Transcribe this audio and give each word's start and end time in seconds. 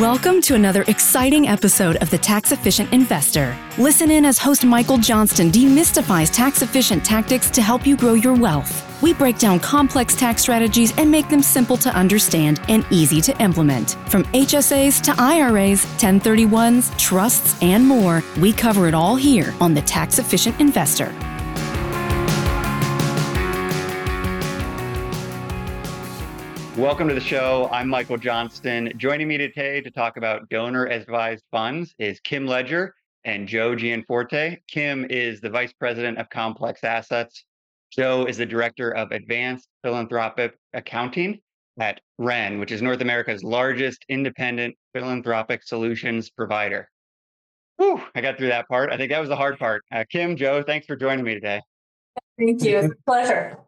Welcome 0.00 0.40
to 0.40 0.56
another 0.56 0.82
exciting 0.88 1.46
episode 1.46 1.94
of 2.02 2.10
The 2.10 2.18
Tax 2.18 2.50
Efficient 2.50 2.92
Investor. 2.92 3.56
Listen 3.78 4.10
in 4.10 4.24
as 4.24 4.38
host 4.38 4.64
Michael 4.64 4.98
Johnston 4.98 5.52
demystifies 5.52 6.34
tax 6.34 6.62
efficient 6.62 7.04
tactics 7.04 7.48
to 7.50 7.62
help 7.62 7.86
you 7.86 7.96
grow 7.96 8.14
your 8.14 8.34
wealth. 8.34 9.00
We 9.00 9.14
break 9.14 9.38
down 9.38 9.60
complex 9.60 10.16
tax 10.16 10.42
strategies 10.42 10.92
and 10.98 11.08
make 11.08 11.28
them 11.28 11.42
simple 11.42 11.76
to 11.76 11.90
understand 11.90 12.60
and 12.68 12.84
easy 12.90 13.20
to 13.20 13.40
implement. 13.40 13.92
From 14.08 14.24
HSAs 14.24 15.00
to 15.02 15.14
IRAs, 15.22 15.84
1031s, 15.98 16.98
trusts, 16.98 17.56
and 17.62 17.86
more, 17.86 18.20
we 18.40 18.52
cover 18.52 18.88
it 18.88 18.94
all 18.94 19.14
here 19.14 19.54
on 19.60 19.74
The 19.74 19.82
Tax 19.82 20.18
Efficient 20.18 20.58
Investor. 20.58 21.14
Welcome 26.76 27.06
to 27.06 27.14
the 27.14 27.20
show. 27.20 27.68
I'm 27.70 27.88
Michael 27.88 28.16
Johnston. 28.16 28.92
Joining 28.96 29.28
me 29.28 29.38
today 29.38 29.80
to 29.80 29.92
talk 29.92 30.16
about 30.16 30.48
donor 30.48 30.86
advised 30.86 31.44
funds 31.52 31.94
is 32.00 32.18
Kim 32.18 32.48
Ledger 32.48 32.96
and 33.24 33.46
Joe 33.46 33.76
Gianforte. 33.76 34.58
Kim 34.66 35.06
is 35.08 35.40
the 35.40 35.50
Vice 35.50 35.72
President 35.72 36.18
of 36.18 36.28
Complex 36.30 36.82
Assets. 36.82 37.44
Joe 37.92 38.24
is 38.24 38.38
the 38.38 38.44
Director 38.44 38.90
of 38.90 39.12
Advanced 39.12 39.68
Philanthropic 39.84 40.58
Accounting 40.72 41.38
at 41.78 42.00
Ren, 42.18 42.58
which 42.58 42.72
is 42.72 42.82
North 42.82 43.02
America's 43.02 43.44
largest 43.44 44.04
independent 44.08 44.74
philanthropic 44.92 45.62
solutions 45.62 46.28
provider. 46.30 46.88
Whew, 47.76 48.02
I 48.16 48.20
got 48.20 48.36
through 48.36 48.48
that 48.48 48.66
part. 48.66 48.90
I 48.90 48.96
think 48.96 49.12
that 49.12 49.20
was 49.20 49.28
the 49.28 49.36
hard 49.36 49.60
part. 49.60 49.84
Uh, 49.92 50.02
Kim, 50.10 50.36
Joe, 50.36 50.64
thanks 50.64 50.88
for 50.88 50.96
joining 50.96 51.24
me 51.24 51.34
today. 51.34 51.60
Thank 52.36 52.64
you. 52.64 52.92
Pleasure. 53.06 53.58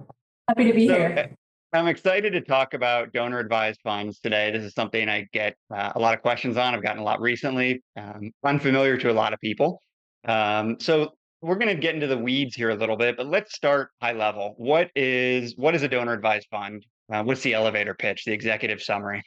Happy 0.48 0.64
to 0.64 0.72
be 0.72 0.88
so, 0.88 0.94
here. 0.94 1.36
I'm 1.72 1.88
excited 1.88 2.32
to 2.32 2.40
talk 2.40 2.74
about 2.74 3.12
donor 3.12 3.38
advised 3.38 3.80
funds 3.82 4.20
today. 4.20 4.50
This 4.50 4.62
is 4.62 4.72
something 4.72 5.08
I 5.08 5.26
get 5.32 5.56
uh, 5.74 5.92
a 5.94 5.98
lot 5.98 6.14
of 6.14 6.22
questions 6.22 6.56
on. 6.56 6.74
I've 6.74 6.82
gotten 6.82 7.00
a 7.00 7.04
lot 7.04 7.20
recently, 7.20 7.82
um, 7.96 8.30
unfamiliar 8.44 8.96
to 8.98 9.10
a 9.10 9.12
lot 9.12 9.32
of 9.32 9.40
people. 9.40 9.82
Um, 10.26 10.76
so 10.80 11.12
we're 11.42 11.56
going 11.56 11.74
to 11.74 11.80
get 11.80 11.94
into 11.94 12.06
the 12.06 12.16
weeds 12.16 12.54
here 12.54 12.70
a 12.70 12.74
little 12.74 12.96
bit, 12.96 13.16
but 13.16 13.26
let's 13.26 13.54
start 13.54 13.90
high 14.00 14.12
level. 14.12 14.54
What 14.58 14.90
is 14.94 15.54
what 15.56 15.74
is 15.74 15.82
a 15.82 15.88
donor 15.88 16.12
advised 16.12 16.46
fund? 16.50 16.86
Uh, 17.12 17.22
what's 17.24 17.42
the 17.42 17.54
elevator 17.54 17.94
pitch, 17.94 18.24
the 18.24 18.32
executive 18.32 18.80
summary? 18.82 19.22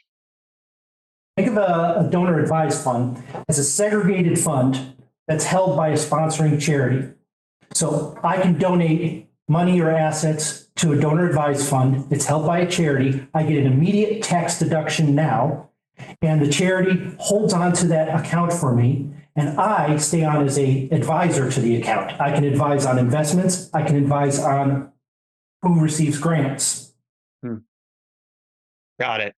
Think 1.36 1.48
of 1.48 1.56
a, 1.58 2.06
a 2.06 2.08
donor 2.10 2.40
advised 2.40 2.82
fund 2.82 3.22
as 3.48 3.58
a 3.58 3.64
segregated 3.64 4.38
fund 4.38 4.94
that's 5.28 5.44
held 5.44 5.76
by 5.76 5.88
a 5.88 5.94
sponsoring 5.94 6.60
charity. 6.60 7.12
So 7.72 8.18
I 8.24 8.40
can 8.40 8.58
donate 8.58 9.28
money 9.48 9.80
or 9.80 9.90
assets 9.90 10.69
to 10.80 10.92
a 10.92 10.96
donor 10.96 11.26
advised 11.26 11.68
fund. 11.68 12.06
It's 12.10 12.24
held 12.24 12.46
by 12.46 12.60
a 12.60 12.70
charity. 12.70 13.26
I 13.34 13.42
get 13.42 13.58
an 13.58 13.70
immediate 13.70 14.22
tax 14.22 14.58
deduction 14.58 15.14
now, 15.14 15.68
and 16.22 16.40
the 16.40 16.50
charity 16.50 17.14
holds 17.18 17.52
on 17.52 17.74
to 17.74 17.86
that 17.88 18.08
account 18.08 18.52
for 18.52 18.74
me. 18.74 19.10
And 19.36 19.60
I 19.60 19.98
stay 19.98 20.24
on 20.24 20.46
as 20.46 20.58
a 20.58 20.88
advisor 20.90 21.50
to 21.50 21.60
the 21.60 21.76
account. 21.76 22.18
I 22.18 22.32
can 22.32 22.44
advise 22.44 22.86
on 22.86 22.98
investments. 22.98 23.68
I 23.74 23.82
can 23.82 23.96
advise 23.96 24.38
on 24.38 24.90
who 25.60 25.80
receives 25.80 26.18
grants. 26.18 26.94
Hmm. 27.42 27.58
Got 28.98 29.20
it. 29.20 29.34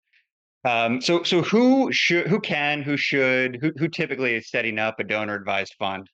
Um, 0.64 1.00
so, 1.00 1.24
so 1.24 1.42
who 1.42 1.90
should, 1.92 2.28
who 2.28 2.38
can, 2.38 2.82
who 2.82 2.96
should, 2.96 3.58
who, 3.60 3.72
who 3.76 3.88
typically 3.88 4.36
is 4.36 4.48
setting 4.48 4.78
up 4.78 5.00
a 5.00 5.04
donor 5.04 5.34
advised 5.34 5.74
fund? 5.76 6.08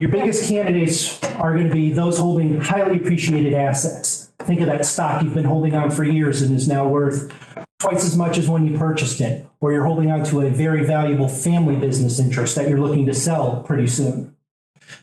Your 0.00 0.10
biggest 0.10 0.48
candidates 0.48 1.22
are 1.36 1.54
going 1.54 1.68
to 1.68 1.72
be 1.72 1.92
those 1.92 2.18
holding 2.18 2.60
highly 2.60 2.96
appreciated 2.96 3.54
assets. 3.54 4.32
Think 4.40 4.60
of 4.60 4.66
that 4.66 4.84
stock 4.84 5.22
you've 5.22 5.34
been 5.34 5.44
holding 5.44 5.76
on 5.76 5.92
for 5.92 6.02
years 6.02 6.42
and 6.42 6.56
is 6.56 6.66
now 6.66 6.88
worth 6.88 7.32
twice 7.78 8.04
as 8.04 8.16
much 8.16 8.36
as 8.36 8.48
when 8.48 8.66
you 8.66 8.76
purchased 8.76 9.20
it, 9.20 9.46
or 9.60 9.72
you're 9.72 9.84
holding 9.84 10.10
on 10.10 10.24
to 10.24 10.40
a 10.40 10.50
very 10.50 10.84
valuable 10.84 11.28
family 11.28 11.76
business 11.76 12.18
interest 12.18 12.56
that 12.56 12.68
you're 12.68 12.80
looking 12.80 13.06
to 13.06 13.14
sell 13.14 13.62
pretty 13.62 13.86
soon. 13.86 14.34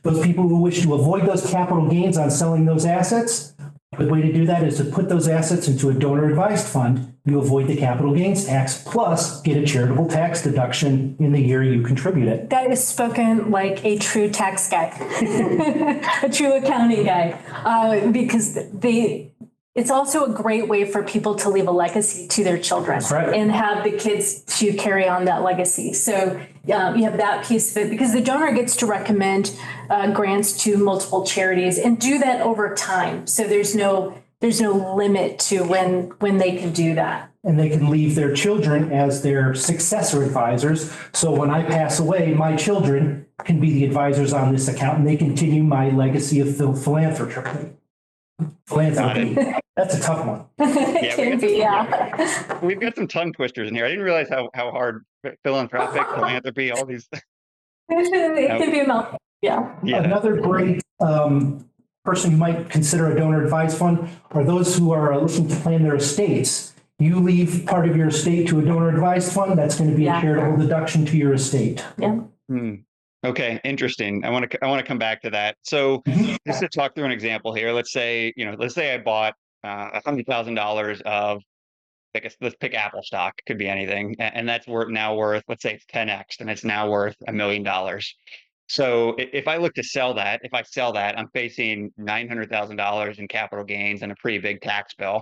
Those 0.04 0.26
people 0.26 0.50
who 0.50 0.60
wish 0.60 0.82
to 0.82 0.94
avoid 0.94 1.26
those 1.26 1.50
capital 1.50 1.88
gains 1.88 2.18
on 2.18 2.30
selling 2.30 2.66
those 2.66 2.86
assets 2.86 3.54
the 4.02 4.12
way 4.12 4.22
to 4.22 4.32
do 4.32 4.46
that 4.46 4.64
is 4.64 4.78
to 4.78 4.86
put 4.86 5.10
those 5.10 5.28
assets 5.28 5.68
into 5.68 5.90
a 5.90 5.94
donor 5.94 6.30
advised 6.30 6.68
fund. 6.68 7.14
You 7.26 7.40
avoid 7.40 7.68
the 7.68 7.76
capital 7.76 8.16
gains 8.16 8.46
tax 8.46 8.84
plus 8.84 9.42
get 9.42 9.58
a 9.58 9.66
charitable 9.66 10.08
tax 10.08 10.42
deduction 10.42 11.16
in 11.20 11.32
the 11.32 11.40
year 11.40 11.62
you 11.64 11.84
contribute 11.84 12.28
it. 12.28 12.50
That 12.50 12.72
is 12.72 12.86
spoken 12.86 13.52
like 13.52 13.86
a 13.86 13.98
true 14.00 14.30
tax 14.30 14.70
guy, 14.70 14.88
a 16.24 16.30
true 16.30 16.54
accounting 16.54 17.06
guy, 17.06 17.40
uh, 17.64 18.12
because 18.12 18.58
they 18.74 19.31
it's 19.74 19.90
also 19.90 20.26
a 20.26 20.30
great 20.30 20.68
way 20.68 20.84
for 20.84 21.02
people 21.02 21.36
to 21.36 21.50
leave 21.50 21.68
a 21.68 21.72
legacy 21.72 22.28
to 22.28 22.44
their 22.44 22.58
children 22.58 23.02
right. 23.10 23.34
and 23.34 23.50
have 23.52 23.86
the 23.86 23.92
kids 23.92 24.42
to 24.60 24.74
carry 24.74 25.08
on 25.08 25.26
that 25.26 25.44
legacy. 25.44 25.94
So 25.94 26.42
um, 26.74 26.98
you 26.98 27.06
have 27.06 27.18
that 27.18 27.46
piece 27.46 27.72
of 27.72 27.86
it 27.86 27.90
because 27.90 28.12
the 28.12 28.22
donor 28.22 28.52
gets 28.52 28.76
to 28.78 28.86
recommend 28.86 29.58
uh, 29.90 30.12
grants 30.12 30.62
to 30.64 30.76
multiple 30.78 31.26
charities 31.26 31.80
and 31.80 32.00
do 32.00 32.20
that 32.20 32.42
over 32.42 32.76
time. 32.76 33.28
So 33.28 33.48
there's 33.48 33.76
no 33.76 34.18
there's 34.42 34.60
no 34.60 34.96
limit 34.96 35.40
to 35.40 35.64
when 35.64 36.10
when 36.20 36.38
they 36.38 36.58
can 36.58 36.74
do 36.74 36.96
that. 36.96 37.32
And 37.44 37.58
they 37.58 37.70
can 37.70 37.90
leave 37.90 38.16
their 38.16 38.36
children 38.36 38.92
as 38.92 39.24
their 39.24 39.56
successor 39.56 40.22
advisors. 40.22 40.96
So 41.14 41.32
when 41.32 41.50
I 41.50 41.64
pass 41.64 42.00
away, 42.00 42.34
my 42.34 42.56
children 42.56 43.26
can 43.44 43.60
be 43.60 43.72
the 43.72 43.86
advisors 43.86 44.34
on 44.34 44.52
this 44.52 44.68
account 44.68 45.00
and 45.00 45.08
they 45.08 45.16
continue 45.16 45.64
my 45.64 45.90
legacy 45.90 46.40
of 46.40 46.56
philanthropy. 46.56 47.72
Philanthropy. 48.66 49.36
That's 49.78 49.96
a 49.96 50.02
tough 50.02 50.26
one. 50.26 50.46
yeah, 50.60 51.16
can 51.16 51.40
be, 51.40 51.58
yeah. 51.58 52.60
We've 52.62 52.80
got 52.80 52.96
some 52.96 53.08
tongue 53.08 53.34
twisters 53.34 53.70
in 53.70 53.76
here. 53.76 53.86
I 53.86 53.90
didn't 53.90 54.04
realize 54.04 54.30
how, 54.30 54.50
how 54.54 54.72
hard 54.72 55.06
philanthropic, 55.44 56.08
philanthropy, 56.14 56.72
all 56.72 56.86
these. 56.86 57.08
it 57.14 58.48
can 58.60 58.72
be 58.72 58.80
a 58.80 58.88
mouthful. 58.88 59.18
Yeah. 59.42 59.76
yeah. 59.84 60.04
Another 60.04 60.40
great 60.40 60.82
um, 61.00 61.68
person 62.04 62.32
you 62.32 62.38
might 62.38 62.70
consider 62.70 63.12
a 63.12 63.18
donor 63.18 63.44
advised 63.44 63.78
fund 63.78 64.08
are 64.32 64.44
those 64.44 64.78
who 64.78 64.92
are 64.92 65.18
looking 65.18 65.48
to 65.48 65.56
plan 65.58 65.84
their 65.84 65.96
estates. 65.96 66.74
You 67.00 67.20
leave 67.20 67.66
part 67.66 67.90
of 67.90 67.98
your 67.98 68.10
estate 68.10 68.48
to 68.50 68.60
a 68.60 68.64
donor 68.64 68.90
advised 68.90 69.32
fund, 69.32 69.58
that's 69.58 69.78
going 69.78 69.90
to 69.90 69.96
be 69.96 70.04
yeah. 70.04 70.20
a 70.20 70.22
charitable 70.22 70.58
deduction 70.58 71.06
to 71.08 71.18
your 71.18 71.34
estate. 71.34 71.84
Yeah. 71.98 72.20
Hmm. 72.48 72.76
Okay, 73.24 73.60
interesting. 73.64 74.26
I 74.26 74.32
want 74.32 74.50
to 74.50 74.66
I 74.66 74.68
want 74.68 74.80
to 74.80 74.88
come 74.88 74.98
back 74.98 75.22
to 75.22 75.30
that. 75.30 75.56
So, 75.62 76.02
just 76.48 76.62
to 76.62 76.68
talk 76.68 76.96
through 76.96 77.06
an 77.06 77.12
example 77.12 77.54
here. 77.54 77.72
Let's 77.72 77.92
say 77.92 78.34
you 78.36 78.46
know, 78.46 78.56
let's 78.58 78.74
say 78.74 78.94
I 78.94 78.98
bought 78.98 79.36
uh, 79.64 79.90
a 79.94 80.02
hundred 80.04 80.26
thousand 80.26 80.56
dollars 80.56 81.02
of, 81.06 81.42
I 82.16 82.20
guess 82.20 82.36
let's 82.42 82.56
pick 82.56 82.74
Apple 82.74 83.04
stock. 83.04 83.36
Could 83.46 83.60
be 83.60 83.68
anything, 83.68 84.16
and 84.20 84.50
that's 84.50 84.68
worth 84.68 84.90
now 84.90 85.16
worth 85.16 85.44
let's 85.48 85.62
say 85.62 85.76
it's 85.76 85.86
ten 85.86 86.10
x, 86.10 86.38
and 86.40 86.50
it's 86.50 86.64
now 86.64 86.90
worth 86.90 87.16
a 87.28 87.32
million 87.32 87.62
dollars. 87.62 88.16
So 88.68 89.16
if 89.18 89.48
I 89.48 89.58
look 89.58 89.74
to 89.76 89.84
sell 89.84 90.14
that, 90.16 90.40
if 90.44 90.54
I 90.54 90.64
sell 90.64 90.94
that, 90.94 91.20
I'm 91.20 91.28
facing 91.34 91.92
nine 91.98 92.28
hundred 92.28 92.50
thousand 92.50 92.78
dollars 92.78 93.20
in 93.20 93.28
capital 93.28 93.66
gains 93.66 94.02
and 94.02 94.12
a 94.12 94.16
pretty 94.16 94.40
big 94.40 94.62
tax 94.62 94.96
bill. 94.96 95.22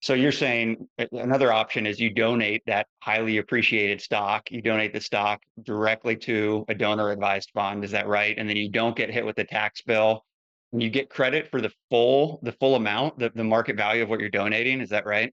So 0.00 0.14
you're 0.14 0.32
saying 0.32 0.86
another 1.12 1.52
option 1.52 1.84
is 1.86 1.98
you 1.98 2.10
donate 2.10 2.62
that 2.66 2.86
highly 3.00 3.38
appreciated 3.38 4.00
stock. 4.00 4.50
You 4.50 4.62
donate 4.62 4.92
the 4.92 5.00
stock 5.00 5.42
directly 5.62 6.14
to 6.16 6.64
a 6.68 6.74
donor 6.74 7.10
advised 7.10 7.50
fund. 7.52 7.84
Is 7.84 7.90
that 7.90 8.06
right? 8.06 8.36
And 8.38 8.48
then 8.48 8.56
you 8.56 8.70
don't 8.70 8.96
get 8.96 9.10
hit 9.10 9.26
with 9.26 9.34
the 9.34 9.44
tax 9.44 9.82
bill. 9.82 10.24
And 10.72 10.82
you 10.82 10.90
get 10.90 11.08
credit 11.08 11.50
for 11.50 11.60
the 11.60 11.72
full 11.90 12.38
the 12.42 12.52
full 12.52 12.76
amount, 12.76 13.18
the, 13.18 13.32
the 13.34 13.42
market 13.42 13.76
value 13.76 14.02
of 14.02 14.08
what 14.08 14.20
you're 14.20 14.28
donating. 14.28 14.80
Is 14.80 14.90
that 14.90 15.06
right? 15.06 15.32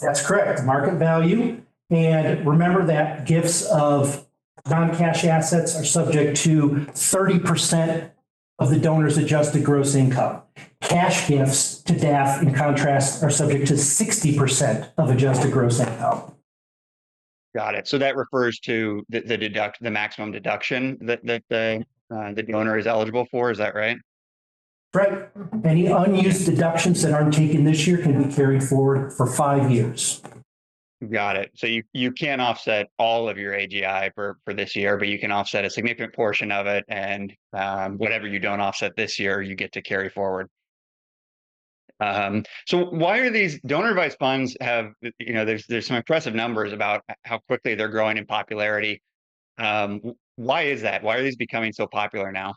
That's 0.00 0.24
correct. 0.24 0.62
Market 0.64 0.94
value. 0.94 1.62
And 1.90 2.46
remember 2.46 2.84
that 2.86 3.26
gifts 3.26 3.64
of 3.64 4.26
non-cash 4.68 5.24
assets 5.24 5.74
are 5.74 5.84
subject 5.84 6.36
to 6.38 6.86
30% 6.92 8.10
of 8.58 8.70
the 8.70 8.78
donor's 8.78 9.18
adjusted 9.18 9.64
gross 9.64 9.94
income. 9.94 10.42
Cash 10.80 11.28
gifts 11.28 11.82
to 11.82 11.92
DAF, 11.92 12.42
in 12.42 12.54
contrast, 12.54 13.22
are 13.22 13.30
subject 13.30 13.66
to 13.68 13.74
60% 13.74 14.92
of 14.98 15.10
adjusted 15.10 15.52
gross 15.52 15.80
income. 15.80 16.34
Got 17.54 17.74
it. 17.74 17.88
So 17.88 17.98
that 17.98 18.16
refers 18.16 18.58
to 18.60 19.04
the, 19.08 19.20
the 19.20 19.36
deduct 19.36 19.78
the 19.80 19.90
maximum 19.90 20.32
deduction 20.32 20.98
that, 21.02 21.24
that 21.24 21.42
the 21.48 21.84
uh, 22.10 22.32
the 22.32 22.42
donor 22.42 22.78
is 22.78 22.86
eligible 22.86 23.26
for. 23.30 23.50
Is 23.50 23.58
that 23.58 23.74
right? 23.74 23.98
Right. 24.94 25.28
Any 25.64 25.86
unused 25.86 26.46
deductions 26.46 27.02
that 27.02 27.12
aren't 27.12 27.34
taken 27.34 27.64
this 27.64 27.86
year 27.86 27.98
can 27.98 28.22
be 28.22 28.34
carried 28.34 28.64
forward 28.64 29.12
for 29.12 29.26
five 29.26 29.70
years. 29.70 30.22
Got 31.06 31.36
it. 31.36 31.52
So 31.54 31.68
you 31.68 31.84
you 31.92 32.10
can't 32.10 32.40
offset 32.40 32.88
all 32.98 33.28
of 33.28 33.38
your 33.38 33.52
AGI 33.52 34.12
for 34.16 34.38
for 34.44 34.52
this 34.52 34.74
year, 34.74 34.96
but 34.96 35.06
you 35.06 35.20
can 35.20 35.30
offset 35.30 35.64
a 35.64 35.70
significant 35.70 36.12
portion 36.12 36.50
of 36.50 36.66
it, 36.66 36.84
and 36.88 37.32
um, 37.52 37.98
whatever 37.98 38.26
you 38.26 38.40
don't 38.40 38.60
offset 38.60 38.96
this 38.96 39.16
year, 39.16 39.40
you 39.40 39.54
get 39.54 39.70
to 39.72 39.82
carry 39.82 40.08
forward. 40.08 40.48
Um, 42.00 42.44
so 42.66 42.86
why 42.86 43.18
are 43.18 43.30
these 43.30 43.60
donor 43.62 43.90
advised 43.90 44.18
funds 44.18 44.56
have 44.60 44.92
you 45.20 45.34
know 45.34 45.44
there's 45.44 45.66
there's 45.68 45.86
some 45.86 45.96
impressive 45.96 46.34
numbers 46.34 46.72
about 46.72 47.04
how 47.22 47.38
quickly 47.46 47.76
they're 47.76 47.88
growing 47.88 48.16
in 48.16 48.26
popularity. 48.26 49.00
Um, 49.56 50.00
why 50.34 50.62
is 50.62 50.82
that? 50.82 51.04
Why 51.04 51.16
are 51.16 51.22
these 51.22 51.36
becoming 51.36 51.72
so 51.72 51.86
popular 51.86 52.32
now? 52.32 52.54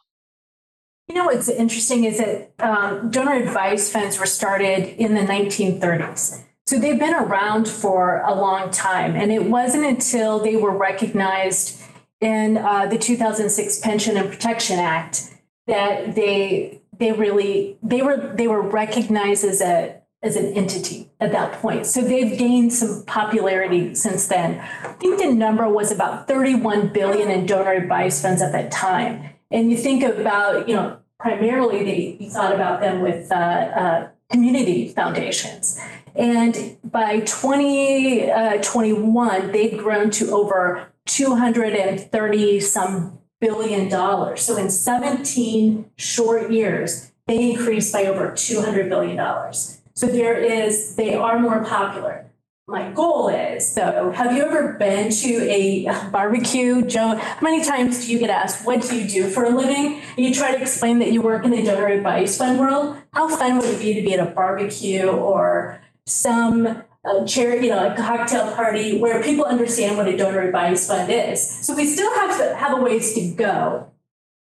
You 1.10 1.16
know 1.16 1.26
what's 1.26 1.50
interesting 1.50 2.06
is 2.06 2.18
that 2.18 2.54
um, 2.60 3.12
donor 3.12 3.34
advised 3.34 3.92
funds 3.92 4.20
were 4.20 4.26
started 4.26 5.00
in 5.00 5.14
the 5.14 5.22
1930s. 5.22 6.44
So 6.68 6.80
they've 6.80 7.00
been 7.00 7.14
around 7.14 7.68
for 7.68 8.22
a 8.22 8.34
long 8.34 8.72
time. 8.72 9.16
And 9.16 9.32
it 9.32 9.46
wasn't 9.46 9.86
until 9.86 10.40
they 10.40 10.56
were 10.56 10.76
recognized 10.76 11.82
in 12.20 12.58
uh, 12.58 12.86
the 12.86 12.98
2006 12.98 13.80
Pension 13.80 14.16
and 14.16 14.30
Protection 14.30 14.80
Act 14.80 15.32
that 15.68 16.16
they 16.16 16.82
they 16.98 17.12
really 17.12 17.78
they 17.82 18.02
were 18.02 18.34
they 18.36 18.48
were 18.48 18.62
recognized 18.62 19.44
as 19.44 19.62
a 19.62 20.02
as 20.24 20.36
an 20.36 20.54
entity 20.54 21.10
at 21.20 21.32
that 21.32 21.54
point. 21.54 21.86
So 21.88 22.02
they've 22.02 22.38
gained 22.38 22.74
some 22.74 23.04
popularity 23.06 23.96
since 23.96 24.28
then. 24.28 24.60
I 24.60 24.94
think 24.94 25.20
the 25.20 25.34
number 25.34 25.68
was 25.68 25.92
about 25.92 26.28
31 26.28 26.94
billion 26.94 27.32
in 27.32 27.48
donor 27.48 27.72
advice 27.72 28.22
funds 28.22 28.42
at 28.42 28.52
that 28.52 28.72
time. 28.72 29.32
And 29.50 29.72
you 29.72 29.78
think 29.78 30.04
about, 30.04 30.70
you 30.70 30.76
know, 30.76 31.00
primarily 31.20 31.84
they 31.84 32.18
you 32.20 32.30
thought 32.30 32.54
about 32.54 32.82
them 32.82 33.02
with 33.02 33.32
uh, 33.32 33.36
uh, 33.36 34.10
community 34.32 34.90
foundations. 34.90 35.80
And 36.16 36.78
by 36.84 37.22
2021, 37.22 39.30
uh, 39.30 39.48
they'd 39.52 39.78
grown 39.78 40.10
to 40.12 40.32
over 40.32 40.88
230 41.06 42.60
some 42.60 43.20
billion 43.40 43.90
dollars. 43.90 44.42
So 44.42 44.58
in 44.58 44.70
17 44.70 45.90
short 45.98 46.52
years, 46.52 47.12
they 47.28 47.52
increased 47.52 47.94
by 47.94 48.06
over 48.06 48.34
200 48.36 48.90
billion 48.90 49.18
dollars. 49.18 49.82
So 49.94 50.08
there 50.08 50.36
is, 50.36 50.96
they 50.96 51.16
are 51.16 51.40
more 51.40 51.64
popular. 51.64 52.26
My 52.72 52.90
goal 52.92 53.28
is, 53.28 53.74
though, 53.74 54.12
have 54.12 54.32
you 54.32 54.46
ever 54.46 54.76
been 54.80 55.12
to 55.12 55.52
a 55.52 55.88
barbecue? 56.10 56.82
Joe, 56.84 57.18
how 57.18 57.42
many 57.42 57.66
times 57.66 58.06
do 58.06 58.14
you 58.14 58.18
get 58.18 58.30
asked, 58.30 58.66
what 58.66 58.82
do 58.82 58.96
you 58.96 59.06
do 59.10 59.30
for 59.30 59.44
a 59.44 59.50
living? 59.50 60.02
And 60.16 60.26
you 60.26 60.34
try 60.34 60.56
to 60.56 60.62
explain 60.62 61.00
that 61.00 61.12
you 61.12 61.22
work 61.22 61.44
in 61.44 61.52
the 61.52 61.62
donor 61.64 61.88
advice 61.88 62.38
fund 62.38 62.62
world. 62.62 62.96
How 63.12 63.28
fun 63.28 63.58
would 63.58 63.68
it 63.68 63.80
be 63.82 63.94
to 63.96 64.02
be 64.02 64.14
at 64.14 64.26
a 64.26 64.32
barbecue 64.32 65.06
or 65.06 65.82
some 66.06 66.66
uh, 66.66 67.26
charity, 67.26 67.68
you 67.68 67.74
know, 67.74 67.92
a 67.92 67.94
cocktail 67.94 68.56
party 68.56 68.98
where 68.98 69.22
people 69.22 69.44
understand 69.44 69.98
what 69.98 70.08
a 70.08 70.16
donor 70.16 70.40
advice 70.40 70.88
fund 70.88 71.12
is? 71.12 71.46
So 71.66 71.76
we 71.76 71.86
still 71.86 72.14
have 72.22 72.38
to 72.38 72.56
have 72.56 72.80
a 72.80 72.82
ways 72.82 73.14
to 73.16 73.34
go, 73.34 73.92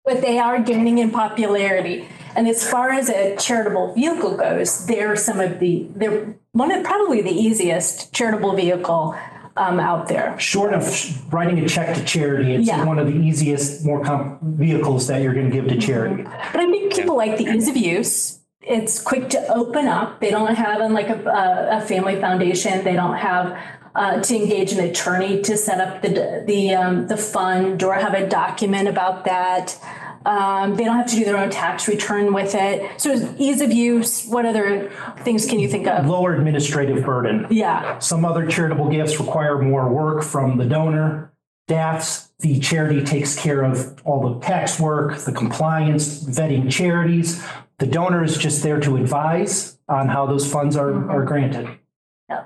but 0.04 0.20
they 0.20 0.40
are 0.40 0.60
gaining 0.60 0.98
in 0.98 1.12
popularity. 1.12 2.10
And 2.36 2.50
as 2.50 2.70
far 2.70 2.92
as 2.92 3.08
a 3.08 3.38
charitable 3.38 3.94
vehicle 3.94 4.36
goes, 4.36 4.88
they're 4.88 5.16
some 5.16 5.40
of 5.40 5.60
the 5.60 5.88
they're 5.96 6.36
one 6.54 6.72
of 6.72 6.84
probably 6.84 7.22
the 7.22 7.32
easiest 7.32 8.14
charitable 8.14 8.56
vehicle 8.56 9.16
um, 9.58 9.80
out 9.80 10.08
there. 10.08 10.40
Short 10.40 10.74
of 10.74 11.34
writing 11.34 11.60
a 11.60 11.68
check 11.68 11.96
to 11.96 12.04
charity, 12.06 12.56
it's 12.56 12.68
Yeah. 12.68 12.86
one 12.86 12.98
of 12.98 13.08
the 13.08 13.14
easiest, 13.14 13.86
more 13.86 14.04
com- 14.04 14.40
vehicles 14.42 15.08
that 15.08 15.22
you're 15.22 15.34
going 15.34 15.50
to 15.50 15.52
give 15.56 15.68
to 15.68 15.78
charity. 15.78 16.24
But 16.24 16.62
I 16.62 16.66
think 16.72 16.94
people 16.94 17.18
like 17.18 17.38
the 17.38 17.46
ease 17.46 17.68
of 17.68 17.76
use. 17.78 18.40
It's 18.62 19.02
quick 19.02 19.30
to 19.30 19.48
open 19.54 19.88
up. 19.88 20.20
They 20.22 20.30
don't 20.32 20.54
have 20.56 20.92
like 20.92 21.10
a, 21.10 21.20
a, 21.28 21.78
a 21.78 21.82
family 21.82 22.20
foundation. 22.20 22.84
They 22.84 22.94
don't 22.94 23.16
have 23.16 23.58
uh, 23.96 24.22
to 24.22 24.36
engage 24.36 24.72
an 24.74 24.80
attorney 24.80 25.42
to 25.42 25.58
set 25.58 25.80
up 25.82 26.02
the 26.02 26.44
the 26.46 26.76
um, 26.76 27.08
the 27.08 27.18
fund 27.18 27.82
or 27.84 27.96
have 27.96 28.14
a 28.14 28.28
document 28.28 28.88
about 28.88 29.26
that. 29.26 29.78
Um, 30.26 30.76
they 30.76 30.84
don't 30.84 30.98
have 30.98 31.08
to 31.08 31.16
do 31.16 31.26
their 31.26 31.38
own 31.38 31.50
tax 31.50 31.88
return 31.88 32.34
with 32.34 32.54
it. 32.56 33.00
So 33.00 33.36
ease 33.38 33.62
of 33.62 33.72
use. 33.72 34.26
What 34.28 34.46
other 34.46 34.92
things 35.20 35.46
can 35.46 35.60
you 35.60 35.68
think 35.68 35.88
of? 35.88 36.08
Lower 36.08 36.36
administrative 36.36 37.06
burden. 37.06 37.48
Yeah. 37.50 38.00
Some 38.00 38.26
other 38.26 38.46
charitable 38.46 38.90
gifts 38.90 39.20
require 39.20 39.58
more 39.60 39.90
work 39.90 40.24
from 40.24 40.58
the 40.58 40.66
donor. 40.66 41.34
DAFs, 41.68 42.30
the 42.40 42.60
charity 42.60 43.04
takes 43.04 43.38
care 43.38 43.64
of 43.64 44.02
all 44.04 44.34
the 44.34 44.40
tax 44.46 44.80
work, 44.80 45.18
the 45.20 45.32
compliance, 45.32 46.24
vetting 46.24 46.72
charities. 46.72 47.46
The 47.78 47.86
donor 47.86 48.24
is 48.24 48.38
just 48.38 48.64
there 48.64 48.80
to 48.80 48.98
advise 48.98 49.78
on 49.88 50.08
how 50.10 50.26
those 50.26 50.52
funds 50.52 50.76
are, 50.76 51.10
are 51.10 51.24
granted. 51.24 51.70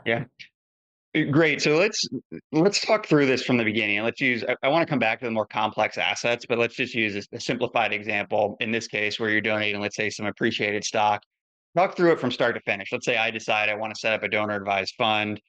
Yeah. 0.06 0.26
Great. 1.30 1.62
So 1.62 1.78
let's 1.78 2.08
let's 2.52 2.82
talk 2.84 3.06
through 3.06 3.28
this 3.28 3.44
from 3.44 3.58
the 3.58 3.64
beginning. 3.64 4.02
Let's 4.02 4.20
use. 4.20 4.44
I, 4.50 4.56
I 4.64 4.70
want 4.70 4.82
to 4.82 4.90
come 4.90 4.98
back 4.98 5.20
to 5.20 5.26
the 5.26 5.32
more 5.32 5.46
complex 5.46 6.00
assets, 6.00 6.44
but 6.48 6.58
let's 6.58 6.76
just 6.76 6.96
use 6.96 7.16
a, 7.16 7.36
a 7.36 7.40
simplified 7.40 7.94
example. 7.94 8.58
In 8.62 8.72
this 8.72 8.88
case, 8.88 9.20
where 9.20 9.30
you're 9.30 9.40
donating, 9.40 9.80
let's 9.80 9.96
say, 9.96 10.10
some 10.10 10.26
appreciated 10.26 10.84
stock. 10.84 11.22
Talk 11.78 11.96
through 11.96 12.14
it 12.14 12.20
from 12.20 12.32
start 12.32 12.56
to 12.56 12.62
finish. 12.62 12.92
Let's 12.92 13.06
say 13.06 13.16
I 13.16 13.30
decide 13.30 13.70
I 13.70 13.76
want 13.76 13.94
to 13.94 14.00
set 14.00 14.14
up 14.14 14.24
a 14.24 14.28
donor 14.28 14.56
advised 14.56 14.96
fund. 14.98 15.40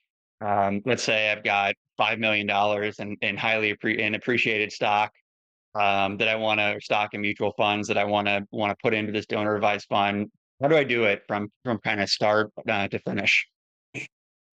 Um, 0.44 0.82
let's 0.84 1.02
say 1.02 1.32
I've 1.32 1.44
got 1.44 1.74
five 1.96 2.18
million 2.18 2.46
dollars 2.46 2.96
in, 2.98 3.16
in 3.22 3.38
highly 3.38 3.74
appre- 3.74 3.98
in 3.98 4.14
appreciated 4.14 4.70
stock 4.70 5.12
um, 5.74 6.18
that 6.18 6.28
I 6.28 6.36
want 6.36 6.60
to 6.60 6.78
stock 6.82 7.14
in 7.14 7.22
mutual 7.22 7.52
funds 7.56 7.88
that 7.88 7.96
I 7.96 8.04
want 8.04 8.28
to 8.28 8.44
want 8.50 8.70
to 8.70 8.76
put 8.82 8.92
into 8.92 9.12
this 9.12 9.24
donor 9.24 9.54
advised 9.54 9.86
fund. 9.88 10.26
How 10.60 10.68
do 10.68 10.76
I 10.76 10.84
do 10.84 11.04
it 11.04 11.22
from 11.26 11.48
from 11.64 11.78
kind 11.78 12.02
of 12.02 12.10
start 12.10 12.50
uh, 12.68 12.86
to 12.88 12.98
finish? 12.98 13.46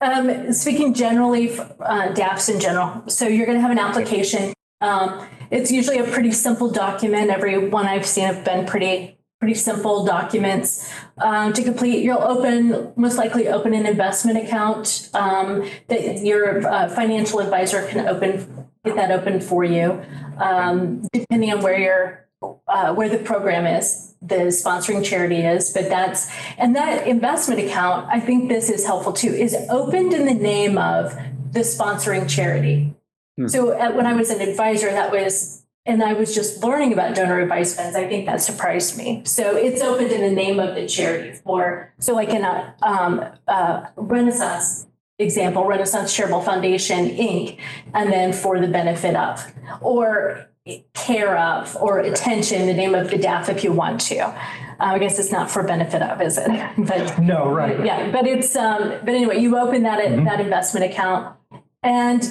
Um, 0.02 0.52
speaking 0.52 0.94
generally, 0.96 1.58
uh, 1.58 2.12
DAFs 2.14 2.54
in 2.54 2.60
general. 2.60 3.04
So 3.08 3.28
you're 3.28 3.46
going 3.46 3.58
to 3.58 3.62
have 3.62 3.72
an 3.72 3.80
application. 3.80 4.54
Um, 4.82 5.28
it's 5.52 5.72
usually 5.72 6.00
a 6.00 6.04
pretty 6.06 6.32
simple 6.32 6.72
document. 6.72 7.30
Every 7.30 7.70
one 7.70 7.86
I've 7.86 8.06
seen 8.06 8.26
have 8.26 8.44
been 8.44 8.66
pretty 8.66 9.18
pretty 9.40 9.56
simple 9.56 10.06
documents 10.06 10.88
um, 11.18 11.52
to 11.52 11.64
complete. 11.64 12.04
You'll 12.04 12.22
open 12.22 12.94
most 12.96 13.18
likely 13.18 13.48
open 13.48 13.74
an 13.74 13.88
investment 13.88 14.38
account 14.38 15.10
um, 15.16 15.68
that 15.88 16.24
your 16.24 16.66
uh, 16.68 16.88
financial 16.90 17.40
advisor 17.40 17.88
can 17.88 18.08
open 18.08 18.68
get 18.84 18.96
that 18.96 19.12
open 19.12 19.40
for 19.40 19.64
you, 19.64 20.02
um, 20.38 21.08
depending 21.14 21.52
on 21.52 21.62
where 21.62 21.78
your 21.78 22.28
uh, 22.42 22.94
where 22.94 23.10
the 23.10 23.18
program 23.18 23.66
is 23.66 24.16
the 24.22 24.36
sponsoring 24.36 25.04
charity 25.04 25.42
is, 25.42 25.72
but 25.72 25.90
that's, 25.90 26.32
and 26.58 26.76
that 26.76 27.08
investment 27.08 27.60
account, 27.60 28.08
I 28.12 28.20
think 28.20 28.50
this 28.50 28.70
is 28.70 28.86
helpful 28.86 29.14
too, 29.14 29.30
is 29.30 29.56
opened 29.70 30.14
in 30.14 30.26
the 30.26 30.34
name 30.34 30.78
of 30.78 31.16
the 31.52 31.62
sponsoring 31.62 32.30
charity. 32.30 32.94
Hmm. 33.38 33.48
So 33.48 33.72
uh, 33.72 33.92
when 33.92 34.06
I 34.06 34.14
was 34.14 34.30
an 34.30 34.42
advisor, 34.42 34.92
that 34.92 35.12
was, 35.12 35.66
and 35.88 36.04
I 36.04 36.14
was 36.14 36.36
just 36.36 36.64
learning 36.64 36.94
about 36.94 37.16
donor 37.16 37.40
advice 37.40 37.76
funds, 37.76 37.96
I 37.96 38.08
think 38.08 38.28
that 38.28 38.42
surprised 38.42 38.96
me. 38.96 39.24
So 39.26 39.56
it's 39.56 39.82
opened 39.82 40.12
in 40.12 40.22
the 40.22 40.32
name 40.32 40.60
of 40.60 40.76
the 40.76 40.88
charity 40.88 41.34
for, 41.44 41.92
so 41.98 42.14
like 42.14 42.30
in 42.30 42.44
a 42.44 42.76
um, 42.84 43.26
uh, 43.48 43.88
Renaissance 43.96 44.86
example, 45.18 45.66
Renaissance 45.66 46.16
Charitable 46.16 46.42
Foundation, 46.42 47.10
Inc., 47.10 47.60
and 47.96 48.12
then 48.12 48.34
for 48.34 48.60
the 48.60 48.68
benefit 48.68 49.16
of, 49.16 49.52
or 49.82 50.51
care 50.94 51.38
of 51.38 51.76
or 51.78 52.00
attention, 52.00 52.68
the 52.68 52.74
name 52.74 52.94
of 52.94 53.10
the 53.10 53.18
DAF 53.18 53.50
if 53.50 53.64
you 53.64 53.72
want 53.72 54.00
to. 54.02 54.20
Uh, 54.20 54.34
I 54.80 55.00
guess 55.00 55.18
it's 55.20 55.32
not 55.32 55.50
for 55.50 55.64
benefit 55.64 56.02
of, 56.02 56.22
is 56.22 56.38
it? 56.38 56.48
But 56.78 57.20
No, 57.20 57.50
right. 57.50 57.84
yeah, 57.86 58.12
but 58.12 58.28
it's 58.28 58.56
um, 58.56 58.90
but 59.04 59.10
anyway, 59.10 59.40
you 59.40 59.58
open 59.58 59.84
that 59.84 60.00
that 60.26 60.40
investment 60.40 60.86
account 60.92 61.36
and 61.84 62.24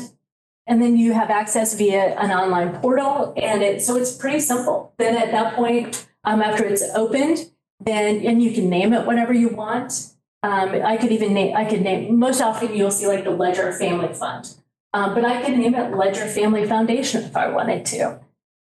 and 0.67 0.81
then 0.81 0.97
you 0.97 1.13
have 1.13 1.31
access 1.31 1.75
via 1.75 2.15
an 2.21 2.31
online 2.31 2.79
portal 2.81 3.33
and 3.37 3.63
it 3.63 3.83
so 3.83 3.97
it's 3.97 4.13
pretty 4.13 4.41
simple. 4.41 4.93
Then 4.99 5.17
at 5.17 5.33
that 5.33 5.55
point, 5.55 6.07
um, 6.25 6.41
after 6.43 6.65
it's 6.65 6.83
opened, 6.95 7.51
then 7.81 8.25
and 8.25 8.43
you 8.43 8.53
can 8.53 8.69
name 8.71 8.93
it 8.93 9.07
whatever 9.07 9.33
you 9.33 9.49
want. 9.49 10.13
Um, 10.43 10.71
I 10.71 10.97
could 10.97 11.13
even 11.13 11.35
name 11.35 11.57
I 11.57 11.65
could 11.65 11.83
name 11.83 12.19
most 12.19 12.41
often 12.41 12.75
you'll 12.75 12.91
see 12.93 13.07
like 13.09 13.25
the 13.25 13.31
Ledger 13.31 13.73
Family 13.73 14.15
Fund. 14.15 14.55
Um, 14.93 15.15
but 15.15 15.25
I 15.25 15.43
could 15.43 15.57
name 15.57 15.75
it 15.75 15.95
Ledger 15.95 16.27
Family 16.27 16.67
Foundation 16.67 17.23
if 17.23 17.37
I 17.37 17.49
wanted 17.49 17.87
to. 17.87 18.21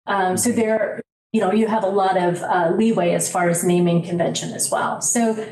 Um, 0.06 0.36
so 0.36 0.50
there, 0.50 1.00
you 1.32 1.40
know, 1.40 1.52
you 1.52 1.66
have 1.68 1.84
a 1.84 1.88
lot 1.88 2.16
of 2.16 2.42
uh, 2.42 2.72
leeway 2.76 3.12
as 3.12 3.30
far 3.30 3.48
as 3.48 3.62
naming 3.62 4.02
convention 4.02 4.52
as 4.52 4.70
well. 4.70 5.00
So 5.00 5.46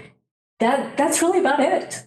that 0.61 0.97
that's 0.97 1.23
really 1.23 1.41
about 1.41 1.61
it. 1.61 2.07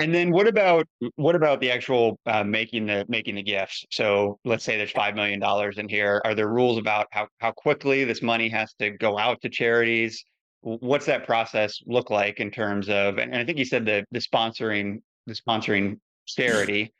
And 0.00 0.12
then 0.12 0.32
what 0.32 0.48
about 0.48 0.88
what 1.14 1.36
about 1.36 1.60
the 1.60 1.70
actual 1.70 2.18
uh, 2.26 2.42
making 2.42 2.86
the 2.86 3.04
making 3.08 3.36
the 3.36 3.42
gifts? 3.42 3.84
So 3.90 4.38
let's 4.44 4.64
say 4.64 4.76
there's 4.76 4.90
five 4.90 5.14
million 5.14 5.38
dollars 5.38 5.78
in 5.78 5.88
here. 5.88 6.20
Are 6.24 6.34
there 6.34 6.48
rules 6.48 6.78
about 6.78 7.06
how 7.12 7.28
how 7.38 7.52
quickly 7.52 8.04
this 8.04 8.20
money 8.20 8.48
has 8.48 8.72
to 8.80 8.90
go 8.90 9.16
out 9.16 9.40
to 9.42 9.48
charities? 9.48 10.24
What's 10.62 11.06
that 11.06 11.24
process 11.26 11.80
look 11.86 12.10
like 12.10 12.40
in 12.40 12.50
terms 12.50 12.88
of? 12.88 13.18
And, 13.18 13.34
I 13.34 13.44
think 13.44 13.58
you 13.58 13.64
said 13.64 13.84
the 13.84 14.04
the 14.10 14.18
sponsoring 14.18 15.02
the 15.26 15.34
sponsoring 15.34 15.98
charity, 16.26 16.92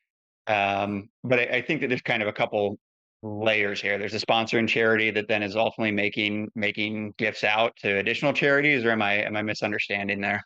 um, 0.47 1.09
but 1.25 1.39
I, 1.39 1.43
I 1.57 1.63
think 1.63 1.81
that 1.81 1.89
there's 1.89 2.03
kind 2.03 2.23
of 2.23 2.29
a 2.29 2.33
couple 2.33 2.79
layers 3.23 3.81
here. 3.81 3.99
There's 3.99 4.15
a 4.15 4.19
sponsoring 4.19 4.69
charity 4.69 5.11
that 5.13 5.29
then 5.29 5.43
is 5.43 5.57
ultimately 5.57 5.93
making 5.93 6.51
making 6.55 7.15
gifts 7.19 7.45
out 7.45 7.77
to 7.77 7.99
additional 7.99 8.33
charities, 8.33 8.85
or 8.85 8.91
am 8.91 9.03
I 9.03 9.25
am 9.25 9.37
I 9.37 9.43
misunderstanding 9.43 10.21
there? 10.21 10.45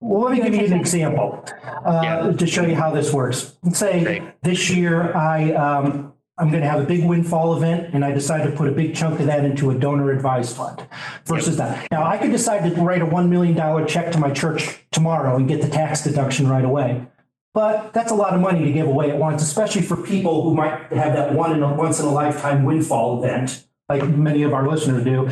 Well, 0.00 0.22
let 0.22 0.32
me 0.32 0.42
give 0.42 0.54
you 0.54 0.64
an 0.64 0.80
example 0.80 1.44
uh, 1.84 2.00
Yeah. 2.02 2.32
to 2.32 2.46
show 2.46 2.62
you 2.62 2.74
how 2.74 2.90
this 2.90 3.12
works. 3.12 3.56
Let's 3.62 3.78
say 3.78 4.02
Great. 4.02 4.22
this 4.42 4.70
year 4.70 5.14
I 5.14 5.52
um, 5.52 6.14
I'm 6.38 6.48
going 6.48 6.62
to 6.62 6.68
have 6.68 6.80
a 6.80 6.86
big 6.86 7.04
windfall 7.04 7.54
event, 7.54 7.92
and 7.92 8.02
I 8.02 8.12
decide 8.12 8.44
to 8.44 8.50
put 8.50 8.66
a 8.66 8.72
big 8.72 8.94
chunk 8.94 9.20
of 9.20 9.26
that 9.26 9.44
into 9.44 9.70
a 9.70 9.74
donor 9.78 10.10
advised 10.10 10.56
fund 10.56 10.86
versus 11.26 11.58
that. 11.58 11.86
Now 11.92 12.02
I 12.04 12.16
could 12.16 12.30
decide 12.30 12.62
to 12.74 12.80
write 12.80 13.02
a 13.02 13.06
one 13.06 13.28
million 13.28 13.54
dollar 13.54 13.84
check 13.84 14.10
to 14.12 14.18
my 14.18 14.30
church 14.30 14.78
tomorrow 14.90 15.36
and 15.36 15.46
get 15.46 15.60
the 15.60 15.68
tax 15.68 16.02
deduction 16.02 16.48
right 16.48 16.64
away. 16.64 17.06
But 17.52 17.92
that's 17.92 18.12
a 18.12 18.14
lot 18.14 18.32
of 18.34 18.40
money 18.40 18.64
to 18.64 18.72
give 18.72 18.86
away 18.86 19.10
at 19.10 19.18
once, 19.18 19.42
especially 19.42 19.82
for 19.82 19.96
people 19.96 20.42
who 20.42 20.54
might 20.54 20.92
have 20.92 21.14
that 21.14 21.34
one 21.34 21.52
in 21.52 21.62
a 21.62 21.74
once 21.74 21.98
in 21.98 22.06
a 22.06 22.10
lifetime 22.10 22.64
windfall 22.64 23.22
event, 23.22 23.66
like 23.88 24.08
many 24.08 24.44
of 24.44 24.52
our 24.52 24.68
listeners 24.68 25.02
do. 25.04 25.28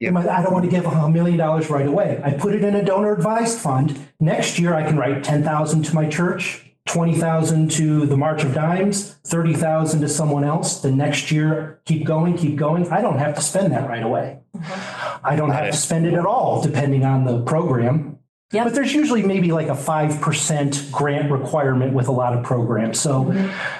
Yep. 0.00 0.16
I 0.16 0.42
don't 0.42 0.52
want 0.52 0.64
to 0.64 0.70
give 0.70 0.86
a 0.86 1.08
million 1.08 1.38
dollars 1.38 1.70
right 1.70 1.86
away. 1.86 2.20
I 2.24 2.32
put 2.32 2.54
it 2.54 2.62
in 2.62 2.74
a 2.76 2.84
donor 2.84 3.12
advised 3.12 3.58
fund. 3.58 4.08
Next 4.20 4.58
year, 4.58 4.74
I 4.74 4.84
can 4.84 4.96
write 4.96 5.24
10,000 5.24 5.82
to 5.84 5.94
my 5.94 6.08
church, 6.08 6.72
20,000 6.86 7.70
to 7.72 8.06
the 8.06 8.16
March 8.16 8.44
of 8.44 8.54
Dimes, 8.54 9.14
30,000 9.26 10.00
to 10.00 10.08
someone 10.08 10.44
else. 10.44 10.80
The 10.80 10.92
next 10.92 11.32
year, 11.32 11.80
keep 11.84 12.04
going, 12.04 12.36
keep 12.36 12.54
going. 12.54 12.88
I 12.90 13.00
don't 13.00 13.18
have 13.18 13.34
to 13.34 13.40
spend 13.42 13.72
that 13.72 13.88
right 13.88 14.02
away. 14.02 14.38
Mm-hmm. 14.56 15.26
I 15.26 15.34
don't 15.34 15.48
Got 15.48 15.56
have 15.56 15.68
it. 15.68 15.72
to 15.72 15.76
spend 15.78 16.06
it 16.06 16.14
at 16.14 16.26
all, 16.26 16.62
depending 16.62 17.04
on 17.04 17.24
the 17.24 17.42
program. 17.42 18.17
Yep. 18.52 18.64
But 18.64 18.74
there's 18.74 18.94
usually 18.94 19.22
maybe 19.22 19.52
like 19.52 19.68
a 19.68 19.72
5% 19.74 20.90
grant 20.90 21.30
requirement 21.30 21.92
with 21.92 22.08
a 22.08 22.12
lot 22.12 22.32
of 22.32 22.42
programs. 22.42 22.98
So 22.98 23.24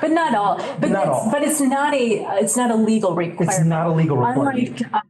But 0.00 0.10
not 0.10 0.34
all. 0.34 0.58
But 0.78 0.90
Not 0.90 1.04
it's, 1.04 1.10
all. 1.10 1.30
But 1.30 1.42
it's 1.42 1.60
not 1.60 1.94
a 1.94 2.26
it's 2.42 2.56
not 2.56 2.70
a 2.70 2.74
legal 2.74 3.14
requirement. 3.14 3.50
it's 3.58 3.66
not 3.66 3.86
a 3.86 3.92
legal 3.92 4.18
requirement. 4.18 4.68
Unlike 4.68 4.92
uh, 4.92 5.00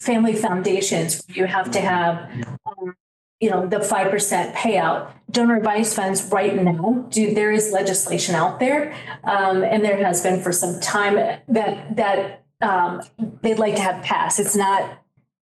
family 0.00 0.34
foundations, 0.34 1.22
you 1.28 1.44
have 1.44 1.70
to 1.72 1.80
have, 1.82 2.30
um, 2.64 2.94
you 3.40 3.50
know, 3.50 3.66
the 3.66 3.80
five 3.80 4.10
percent 4.10 4.54
payout. 4.54 5.10
Donor 5.30 5.56
advised 5.56 5.94
funds 5.94 6.24
right 6.32 6.56
now, 6.56 7.06
do 7.10 7.34
there 7.34 7.52
is 7.52 7.70
legislation 7.70 8.34
out 8.34 8.58
there, 8.58 8.94
um, 9.24 9.62
and 9.64 9.84
there 9.84 10.02
has 10.02 10.22
been 10.22 10.40
for 10.40 10.50
some 10.50 10.80
time 10.80 11.16
that 11.48 11.94
that 11.96 12.44
um, 12.62 13.02
they'd 13.42 13.58
like 13.58 13.76
to 13.76 13.82
have 13.82 14.02
passed. 14.02 14.40
It's 14.40 14.56
not. 14.56 15.04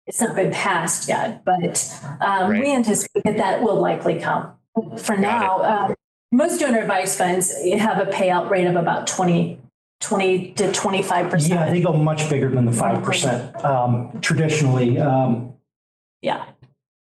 It's 0.07 0.21
not 0.21 0.35
been 0.35 0.53
passed 0.53 1.09
yet, 1.09 1.45
but 1.45 2.01
um, 2.21 2.51
Right. 2.51 2.61
we 2.63 2.73
anticipate 2.75 3.23
that 3.25 3.37
that 3.37 3.63
will 3.63 3.77
likely 3.81 4.19
come. 4.19 4.53
For 4.99 5.17
now, 5.17 5.63
um, 5.63 5.95
most 6.33 6.59
donor 6.61 6.81
advised 6.81 7.17
funds 7.19 7.53
have 7.79 7.99
a 8.07 8.11
payout 8.11 8.51
rate 8.51 8.67
of 8.67 8.75
about 8.77 9.07
20, 9.07 9.61
20 10.01 10.53
to 10.55 10.65
25%. 10.73 11.49
Yeah, 11.49 11.71
they 11.71 11.81
go 11.81 11.93
much 11.93 12.29
bigger 12.29 12.49
than 12.51 12.65
the 12.65 12.73
5% 12.73 13.65
um, 13.65 14.19
traditionally. 14.21 14.99
Um, 14.99 15.53
Yeah. 16.21 16.45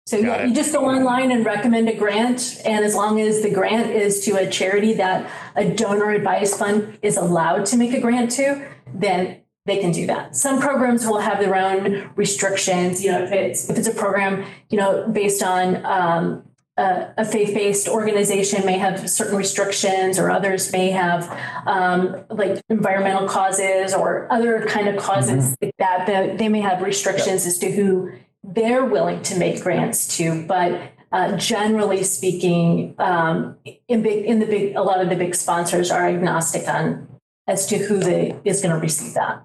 So 0.06 0.20
Got 0.20 0.26
yeah, 0.26 0.44
it. 0.44 0.48
you 0.48 0.54
just 0.54 0.70
go 0.74 0.84
online 0.84 1.32
and 1.32 1.46
recommend 1.46 1.88
a 1.88 1.94
grant, 1.96 2.60
and 2.66 2.84
as 2.84 2.94
long 2.94 3.18
as 3.22 3.42
the 3.42 3.50
grant 3.50 3.88
is 3.90 4.22
to 4.26 4.32
a 4.36 4.46
charity 4.50 4.92
that 4.94 5.30
a 5.56 5.70
donor 5.70 6.10
advised 6.10 6.56
fund 6.58 6.98
is 7.00 7.16
allowed 7.16 7.64
to 7.66 7.78
make 7.78 7.94
a 7.94 8.00
grant 8.00 8.30
to, 8.32 8.66
then 8.92 9.40
they 9.66 9.78
can 9.78 9.92
do 9.92 10.06
that. 10.06 10.36
Some 10.36 10.60
programs 10.60 11.06
will 11.06 11.20
have 11.20 11.40
their 11.40 11.56
own 11.56 12.10
restrictions. 12.16 13.02
You 13.02 13.12
know, 13.12 13.22
if 13.22 13.32
it's 13.32 13.70
if 13.70 13.78
it's 13.78 13.88
a 13.88 13.94
program, 13.94 14.44
you 14.68 14.78
know, 14.78 15.08
based 15.08 15.42
on 15.42 15.84
um, 15.86 16.42
a, 16.76 17.14
a 17.18 17.24
faith-based 17.24 17.88
organization 17.88 18.66
may 18.66 18.76
have 18.76 19.08
certain 19.08 19.36
restrictions, 19.36 20.18
or 20.18 20.30
others 20.30 20.70
may 20.72 20.90
have 20.90 21.30
um, 21.66 22.24
like 22.28 22.60
environmental 22.68 23.26
causes 23.26 23.94
or 23.94 24.30
other 24.30 24.66
kind 24.66 24.88
of 24.88 24.96
causes 25.02 25.56
like 25.62 25.74
that. 25.78 26.06
That 26.06 26.38
they 26.38 26.48
may 26.48 26.60
have 26.60 26.82
restrictions 26.82 27.46
as 27.46 27.58
to 27.58 27.70
who 27.70 28.12
they're 28.42 28.84
willing 28.84 29.22
to 29.22 29.38
make 29.38 29.62
grants 29.62 30.16
to, 30.18 30.44
but 30.46 30.92
uh, 31.10 31.36
generally 31.36 32.02
speaking, 32.02 32.94
um, 32.98 33.56
in 33.88 34.02
big 34.02 34.26
in 34.26 34.40
the 34.40 34.46
big 34.46 34.76
a 34.76 34.82
lot 34.82 35.00
of 35.00 35.08
the 35.08 35.16
big 35.16 35.34
sponsors 35.34 35.90
are 35.90 36.06
agnostic 36.06 36.68
on 36.68 37.08
as 37.46 37.66
to 37.66 37.78
who 37.78 37.98
they 37.98 38.38
is 38.44 38.60
going 38.60 38.74
to 38.74 38.80
receive 38.80 39.14
that. 39.14 39.42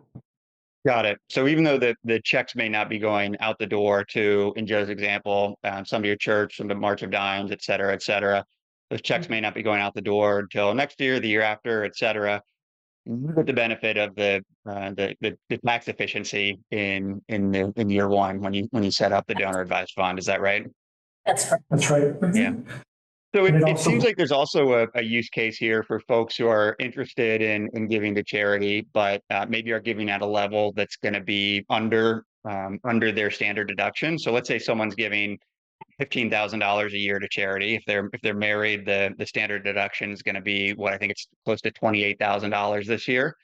Got 0.86 1.06
it. 1.06 1.20
So 1.30 1.48
even 1.48 1.64
though 1.66 1.78
the, 1.78 1.94
the 2.06 2.22
checks 2.24 2.56
may 2.56 2.70
not 2.70 2.90
be 2.90 3.00
going 3.00 3.36
out 3.42 3.60
the 3.60 3.66
door 3.66 4.06
to, 4.12 4.54
in 4.56 4.66
Joe's 4.66 4.90
example, 4.90 5.60
um, 5.66 5.84
some 5.84 6.02
of 6.02 6.06
your 6.06 6.16
church, 6.16 6.56
some 6.58 6.66
of 6.66 6.70
the 6.70 6.80
March 6.80 7.04
of 7.04 7.12
Dimes, 7.12 7.52
et 7.52 7.62
cetera, 7.62 7.94
et 7.94 8.02
cetera, 8.02 8.46
those 8.90 9.02
checks 9.02 9.28
may 9.30 9.42
not 9.42 9.54
be 9.54 9.62
going 9.62 9.82
out 9.82 9.94
the 9.94 10.02
door 10.02 10.40
until 10.40 10.74
next 10.74 11.02
year, 11.02 11.20
the 11.20 11.28
year 11.28 11.42
after, 11.42 11.84
et 11.84 11.98
cetera. 11.98 12.42
You 13.06 13.34
get 13.36 13.46
the 13.46 13.54
benefit 13.54 13.98
of 13.98 14.16
the, 14.16 14.42
uh, 14.70 14.92
the, 14.92 15.16
the, 15.20 15.36
the 15.50 15.58
tax 15.58 15.90
efficiency 15.90 16.60
in, 16.72 17.22
in 17.28 17.52
the, 17.52 17.74
in 17.76 17.90
year 17.90 18.08
one 18.08 18.40
when 18.40 18.54
you, 18.54 18.68
when 18.72 18.84
you 18.84 18.92
set 18.92 19.12
up 19.12 19.28
the 19.28 19.36
donor 19.36 19.62
advised 19.62 19.94
fund. 19.96 20.18
Is 20.18 20.28
that 20.28 20.42
right? 20.42 20.66
That's 21.26 21.52
right. 21.52 21.62
That's 21.70 21.90
right. 21.90 22.14
Yeah. 22.34 22.54
So 23.36 23.46
it, 23.46 23.56
it 23.56 23.68
it 23.68 23.78
seems 23.80 24.04
like 24.04 24.18
there's 24.18 24.32
also 24.32 24.74
a, 24.74 24.88
a 24.96 25.04
use 25.04 25.30
case 25.30 25.58
here 25.58 25.84
for 25.84 26.00
folks 26.00 26.36
who 26.36 26.48
are 26.48 26.76
interested 26.80 27.44
in, 27.44 27.70
in 27.74 27.88
giving 27.88 28.16
to 28.16 28.24
charity, 28.24 28.88
but 28.92 29.22
uh, 29.30 29.46
maybe 29.48 29.72
are 29.72 29.80
giving 29.80 30.10
at 30.10 30.22
a 30.22 30.26
level 30.26 30.74
that's 30.76 30.96
going 30.96 31.14
to 31.14 31.22
be 31.22 31.64
under 31.70 32.26
um, 32.46 32.80
under 32.84 33.12
their 33.12 33.30
standard 33.30 33.68
deduction. 33.68 34.18
So 34.18 34.32
let's 34.32 34.48
say 34.48 34.58
someone's 34.58 34.96
giving 34.96 35.38
fifteen 36.00 36.30
thousand 36.32 36.60
dollars 36.60 36.94
a 36.94 36.98
year 36.98 37.20
to 37.20 37.28
charity. 37.30 37.76
If 37.76 37.84
they're 37.86 38.10
if 38.14 38.22
they're 38.22 38.34
married, 38.34 38.86
the 38.88 39.14
the 39.20 39.28
standard 39.28 39.64
deduction 39.64 40.12
is 40.12 40.24
going 40.24 40.36
to 40.36 40.42
be 40.42 40.72
what 40.74 40.94
I 40.94 40.98
think 40.98 41.12
it's 41.12 41.28
close 41.46 41.62
to 41.62 41.72
twenty 41.72 42.04
eight 42.04 42.18
thousand 42.18 42.50
dollars 42.50 42.88
this 42.88 43.08
year. 43.08 43.36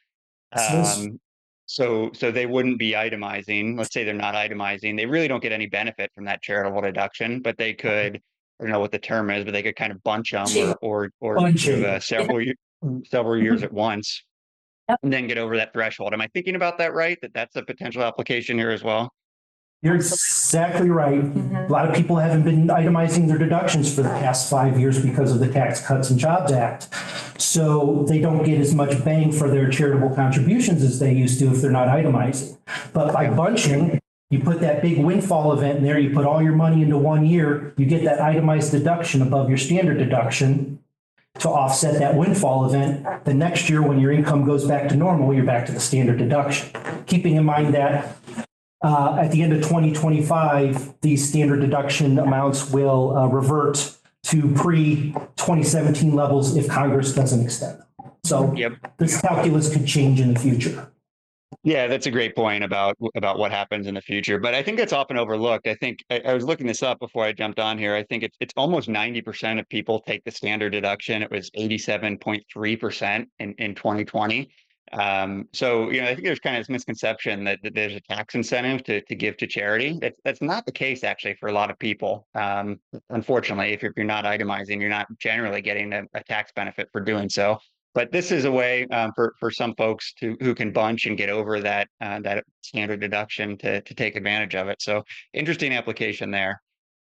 Um, 0.53 1.19
so 1.67 2.09
so 2.13 2.31
they 2.31 2.47
wouldn't 2.47 2.79
be 2.79 2.93
itemizing. 2.93 3.77
Let's 3.77 3.93
say 3.93 4.03
they're 4.03 4.15
not 4.15 4.33
itemizing. 4.33 4.97
They 4.97 5.05
really 5.05 5.27
don't 5.27 5.43
get 5.43 5.51
any 5.51 5.67
benefit 5.67 6.11
from 6.15 6.25
that 6.25 6.41
charitable 6.41 6.81
deduction, 6.81 7.41
but 7.41 7.55
they 7.59 7.73
could. 7.73 8.19
I 8.59 8.63
don't 8.63 8.71
know 8.71 8.79
what 8.79 8.91
the 8.91 8.99
term 8.99 9.29
is, 9.29 9.43
but 9.43 9.51
they 9.53 9.63
could 9.63 9.75
kind 9.75 9.91
of 9.91 10.01
bunch 10.03 10.31
them 10.31 10.47
or 10.57 10.77
or, 10.81 11.09
or 11.19 11.35
Bunching. 11.35 11.75
give, 11.77 11.83
uh, 11.83 11.99
several 11.99 12.41
ye- 12.41 12.55
several 13.05 13.37
years 13.41 13.63
at 13.63 13.73
once, 13.73 14.23
Yep. 14.89 14.99
and 15.03 15.11
then 15.13 15.27
get 15.27 15.37
over 15.37 15.57
that 15.57 15.73
threshold. 15.73 16.13
Am 16.13 16.21
I 16.21 16.27
thinking 16.33 16.55
about 16.55 16.77
that 16.77 16.93
right? 16.93 17.17
That 17.21 17.33
that's 17.33 17.55
a 17.55 17.63
potential 17.63 18.03
application 18.03 18.57
here 18.57 18.69
as 18.69 18.83
well. 18.83 19.11
You're 19.81 19.95
exactly 19.95 20.89
right. 20.89 21.21
Mhm. 21.21 21.69
A 21.69 21.71
lot 21.71 21.87
of 21.89 21.93
people 21.95 22.15
haven't 22.15 22.43
been 22.43 22.67
itemizing 22.67 23.27
their 23.27 23.37
deductions 23.37 23.93
for 23.93 24.01
the 24.03 24.09
past 24.09 24.49
five 24.49 24.79
years 24.79 25.03
because 25.03 25.31
of 25.33 25.39
the 25.39 25.47
Tax 25.51 25.85
Cuts 25.85 26.09
and 26.09 26.17
Jobs 26.19 26.51
Act. 26.51 26.87
So 27.37 28.05
they 28.07 28.19
don't 28.19 28.43
get 28.43 28.59
as 28.61 28.73
much 28.73 29.03
bang 29.03 29.31
for 29.31 29.49
their 29.49 29.69
charitable 29.69 30.15
contributions 30.15 30.81
as 30.81 30.99
they 30.99 31.13
used 31.13 31.39
to 31.39 31.51
if 31.51 31.61
they're 31.61 31.71
not 31.71 31.87
itemizing. 31.89 32.57
But 32.93 33.13
by 33.13 33.29
bunching, 33.29 33.99
you 34.29 34.39
put 34.39 34.59
that 34.61 34.81
big 34.81 34.97
windfall 34.97 35.53
event 35.53 35.77
in 35.79 35.83
there, 35.83 35.99
you 35.99 36.13
put 36.13 36.25
all 36.25 36.41
your 36.41 36.55
money 36.55 36.81
into 36.81 36.97
one 36.97 37.25
year, 37.25 37.73
you 37.77 37.85
get 37.85 38.03
that 38.05 38.19
itemized 38.19 38.71
deduction 38.71 39.21
above 39.21 39.49
your 39.49 39.57
standard 39.57 39.97
deduction 39.97 40.79
to 41.39 41.49
offset 41.49 41.99
that 41.99 42.15
windfall 42.15 42.65
event. 42.65 43.05
The 43.25 43.33
next 43.33 43.69
year, 43.69 43.81
when 43.81 43.99
your 43.99 44.11
income 44.11 44.45
goes 44.45 44.65
back 44.65 44.89
to 44.89 44.95
normal, 44.95 45.33
you're 45.33 45.45
back 45.45 45.65
to 45.67 45.71
the 45.71 45.79
standard 45.79 46.17
deduction. 46.17 46.69
Keeping 47.05 47.35
in 47.35 47.43
mind 47.43 47.73
that 47.75 48.17
uh, 48.81 49.17
at 49.19 49.31
the 49.31 49.41
end 49.43 49.53
of 49.53 49.61
2025, 49.61 51.01
these 51.01 51.27
standard 51.27 51.59
deduction 51.61 52.17
amounts 52.19 52.71
will 52.71 53.15
uh, 53.17 53.27
revert 53.27 53.95
to 54.23 54.53
pre-2017 54.55 56.13
levels 56.13 56.55
if 56.55 56.67
Congress 56.67 57.13
doesn't 57.13 57.43
extend 57.43 57.79
them. 57.79 58.11
So 58.23 58.53
Yep. 58.55 58.97
this 58.97 59.21
calculus 59.21 59.71
could 59.71 59.85
change 59.85 60.19
in 60.19 60.33
the 60.33 60.39
future. 60.39 60.91
Yeah, 61.63 61.87
that's 61.87 62.05
a 62.05 62.11
great 62.11 62.35
point 62.35 62.63
about 62.63 62.97
about 63.15 63.37
what 63.37 63.51
happens 63.51 63.87
in 63.87 63.95
the 63.95 64.01
future. 64.01 64.39
But 64.39 64.53
I 64.53 64.63
think 64.63 64.77
that's 64.77 64.93
often 64.93 65.17
overlooked. 65.17 65.67
I 65.67 65.75
think 65.75 66.03
I, 66.09 66.21
I 66.25 66.33
was 66.33 66.43
looking 66.43 66.67
this 66.67 66.83
up 66.83 66.99
before 66.99 67.23
I 67.23 67.31
jumped 67.31 67.59
on 67.59 67.77
here. 67.77 67.95
I 67.95 68.03
think 68.03 68.23
it's 68.23 68.37
it's 68.39 68.53
almost 68.57 68.89
ninety 68.89 69.21
percent 69.21 69.59
of 69.59 69.67
people 69.69 70.01
take 70.01 70.23
the 70.25 70.31
standard 70.31 70.71
deduction. 70.71 71.21
It 71.21 71.31
was 71.31 71.49
eighty 71.53 71.77
seven 71.77 72.17
point 72.17 72.43
three 72.51 72.75
percent 72.75 73.29
in 73.39 73.53
in 73.57 73.75
twenty 73.75 74.05
twenty. 74.05 74.49
Um, 74.93 75.47
so 75.53 75.89
you 75.89 76.01
know, 76.01 76.07
I 76.07 76.13
think 76.13 76.25
there's 76.25 76.39
kind 76.39 76.55
of 76.55 76.61
this 76.61 76.69
misconception 76.69 77.43
that, 77.45 77.59
that 77.63 77.73
there's 77.73 77.95
a 77.95 78.01
tax 78.01 78.35
incentive 78.35 78.83
to 78.85 79.01
to 79.01 79.15
give 79.15 79.37
to 79.37 79.47
charity. 79.47 79.97
That's 80.01 80.19
that's 80.23 80.41
not 80.41 80.65
the 80.65 80.71
case 80.71 81.03
actually 81.03 81.35
for 81.35 81.49
a 81.49 81.53
lot 81.53 81.69
of 81.71 81.79
people. 81.79 82.27
Um, 82.35 82.79
unfortunately, 83.09 83.73
if 83.73 83.81
you're, 83.81 83.91
if 83.91 83.97
you're 83.97 84.05
not 84.05 84.25
itemizing, 84.25 84.79
you're 84.79 84.89
not 84.89 85.07
generally 85.19 85.61
getting 85.61 85.93
a, 85.93 86.03
a 86.13 86.23
tax 86.23 86.51
benefit 86.55 86.89
for 86.91 87.01
doing 87.01 87.29
so 87.29 87.59
but 87.95 88.11
this 88.11 88.31
is 88.31 88.43
a 88.43 88.51
way 88.51 88.85
um, 88.87 89.11
for 89.15 89.33
for 89.39 89.49
some 89.49 89.73
folks 89.75 90.13
to 90.15 90.35
who 90.41 90.53
can 90.53 90.71
bunch 90.71 91.05
and 91.05 91.17
get 91.17 91.29
over 91.29 91.61
that 91.61 91.87
uh, 92.01 92.19
that 92.19 92.43
standard 92.61 92.99
deduction 92.99 93.57
to 93.57 93.81
to 93.81 93.95
take 93.95 94.15
advantage 94.15 94.53
of 94.53 94.67
it. 94.67 94.81
So 94.81 95.03
interesting 95.33 95.73
application 95.73 96.29
there. 96.29 96.61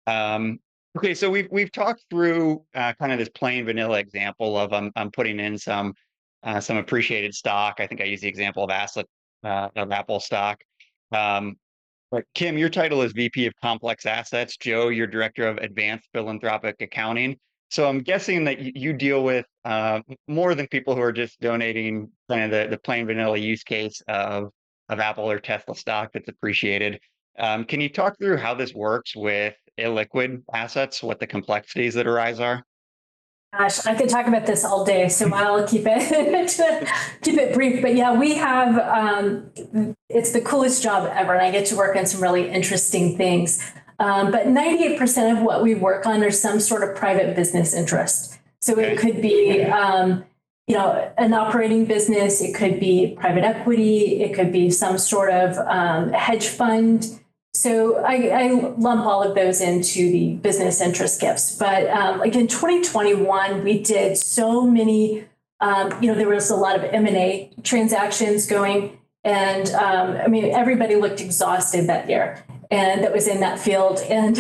Um, 0.08 0.60
okay, 0.98 1.14
so 1.14 1.30
we've 1.30 1.48
we've 1.52 1.72
talked 1.72 2.04
through 2.10 2.66
uh, 2.76 2.94
kind 3.00 3.14
of 3.14 3.20
this 3.20 3.30
plain 3.30 3.64
vanilla 3.66 4.00
example 4.00 4.58
of 4.58 4.74
I'm 4.74 4.92
I'm 4.96 5.12
putting 5.12 5.40
in 5.40 5.58
some 5.58 5.94
uh, 6.44 6.60
some 6.60 6.78
appreciated 6.78 7.36
stock. 7.36 7.76
I 7.80 7.86
think 7.86 8.02
I 8.02 8.06
use 8.06 8.22
the 8.22 8.28
example 8.28 8.64
of 8.64 8.72
asset 8.72 9.06
uh, 9.44 9.70
of 9.76 9.92
Apple 9.92 10.20
stock. 10.20 10.60
Um, 11.12 11.58
but 12.10 12.26
Kim, 12.34 12.58
your 12.58 12.70
title 12.70 13.04
is 13.04 13.14
VP 13.14 13.46
of 13.46 13.54
Complex 13.62 14.06
Assets. 14.06 14.58
Joe, 14.58 14.90
you're 14.90 15.08
Director 15.08 15.48
of 15.48 15.58
Advanced 15.60 16.10
Philanthropic 16.12 16.76
Accounting. 16.82 17.38
So 17.72 17.88
I'm 17.88 18.00
guessing 18.00 18.44
that 18.44 18.60
you, 18.60 18.72
you 18.76 18.94
deal 18.94 19.24
with 19.24 19.46
uh, 19.64 20.02
more 20.28 20.56
than 20.56 20.68
people 20.68 20.94
who 20.94 21.02
are 21.02 21.14
just 21.14 21.40
donating 21.40 22.10
kind 22.30 22.44
of 22.44 22.52
the, 22.52 22.76
the 22.76 22.78
plain 22.78 23.08
vanilla 23.08 23.38
use 23.38 23.64
case 23.64 24.02
of 24.08 24.52
of 24.90 25.00
Apple 25.00 25.32
or 25.32 25.40
Tesla 25.40 25.74
stock 25.74 26.12
that's 26.14 26.28
appreciated. 26.28 27.00
Um, 27.40 27.64
can 27.64 27.80
you 27.80 27.88
talk 27.88 28.18
through 28.18 28.38
how 28.38 28.54
this 28.54 28.74
works 28.74 29.16
with 29.16 29.56
illiquid 29.80 30.44
assets, 30.54 31.02
what 31.02 31.22
the 31.22 31.28
complexities 31.28 31.94
that 31.94 32.08
arise 32.08 32.42
are? 32.42 32.62
Gosh, 33.58 33.86
I 33.86 33.96
could 33.96 34.10
talk 34.10 34.28
about 34.28 34.46
this 34.46 34.66
all 34.66 34.84
day, 34.84 35.08
so 35.08 35.34
I'll 35.34 35.66
keep 35.68 35.84
it 35.86 36.90
keep 37.22 37.38
it 37.38 37.54
brief. 37.54 37.82
But 37.82 37.96
yeah, 37.96 38.18
we 38.18 38.36
have 38.36 38.78
um, 38.80 39.96
it's 40.10 40.34
the 40.34 40.42
coolest 40.42 40.84
job 40.84 41.10
ever, 41.14 41.34
and 41.34 41.42
I 41.42 41.52
get 41.52 41.68
to 41.68 41.78
work 41.78 41.96
on 41.96 42.06
some 42.06 42.22
really 42.22 42.50
interesting 42.50 43.16
things. 43.16 43.62
Um, 44.02 44.32
but 44.32 44.48
98% 44.48 45.32
of 45.32 45.44
what 45.44 45.62
we 45.62 45.76
work 45.76 46.08
on 46.08 46.24
are 46.24 46.32
some 46.32 46.60
sort 46.60 46.84
of 46.84 46.96
private 46.96 47.36
business 47.36 47.76
interest. 47.76 48.40
So 48.60 48.80
it 48.80 48.98
could 48.98 49.22
be, 49.22 49.62
um, 49.64 50.26
you 50.66 50.76
know, 50.76 51.14
an 51.20 51.36
operating 51.36 51.86
business. 51.86 52.42
It 52.42 52.56
could 52.56 52.80
be 52.80 53.16
private 53.20 53.44
equity. 53.44 54.24
It 54.24 54.34
could 54.34 54.52
be 54.52 54.72
some 54.72 54.98
sort 54.98 55.30
of 55.30 55.56
um, 55.68 56.14
hedge 56.14 56.48
fund. 56.48 57.20
So 57.54 57.98
I, 57.98 58.30
I 58.30 58.52
lump 58.76 59.06
all 59.06 59.22
of 59.22 59.36
those 59.36 59.62
into 59.62 60.12
the 60.12 60.34
business 60.38 60.82
interest 60.82 61.22
gifts. 61.22 61.56
But 61.56 61.88
um, 61.90 62.18
like 62.20 62.36
in 62.36 62.48
2021, 62.48 63.64
we 63.64 63.84
did 63.84 64.18
so 64.18 64.66
many. 64.66 65.26
Um, 65.60 65.94
you 66.02 66.12
know, 66.12 66.16
there 66.18 66.28
was 66.28 66.50
a 66.50 66.56
lot 66.56 66.76
of 66.76 66.84
M 66.86 67.06
and 67.06 67.18
A 67.18 67.52
transactions 67.62 68.48
going, 68.48 68.98
and 69.24 69.70
um, 69.76 70.18
I 70.18 70.28
mean, 70.28 70.46
everybody 70.46 70.96
looked 70.96 71.22
exhausted 71.22 71.86
that 71.86 72.10
year, 72.10 72.44
and 72.72 73.04
that 73.04 73.14
was 73.14 73.28
in 73.28 73.42
that 73.42 73.60
field. 73.60 74.00
And 74.10 74.40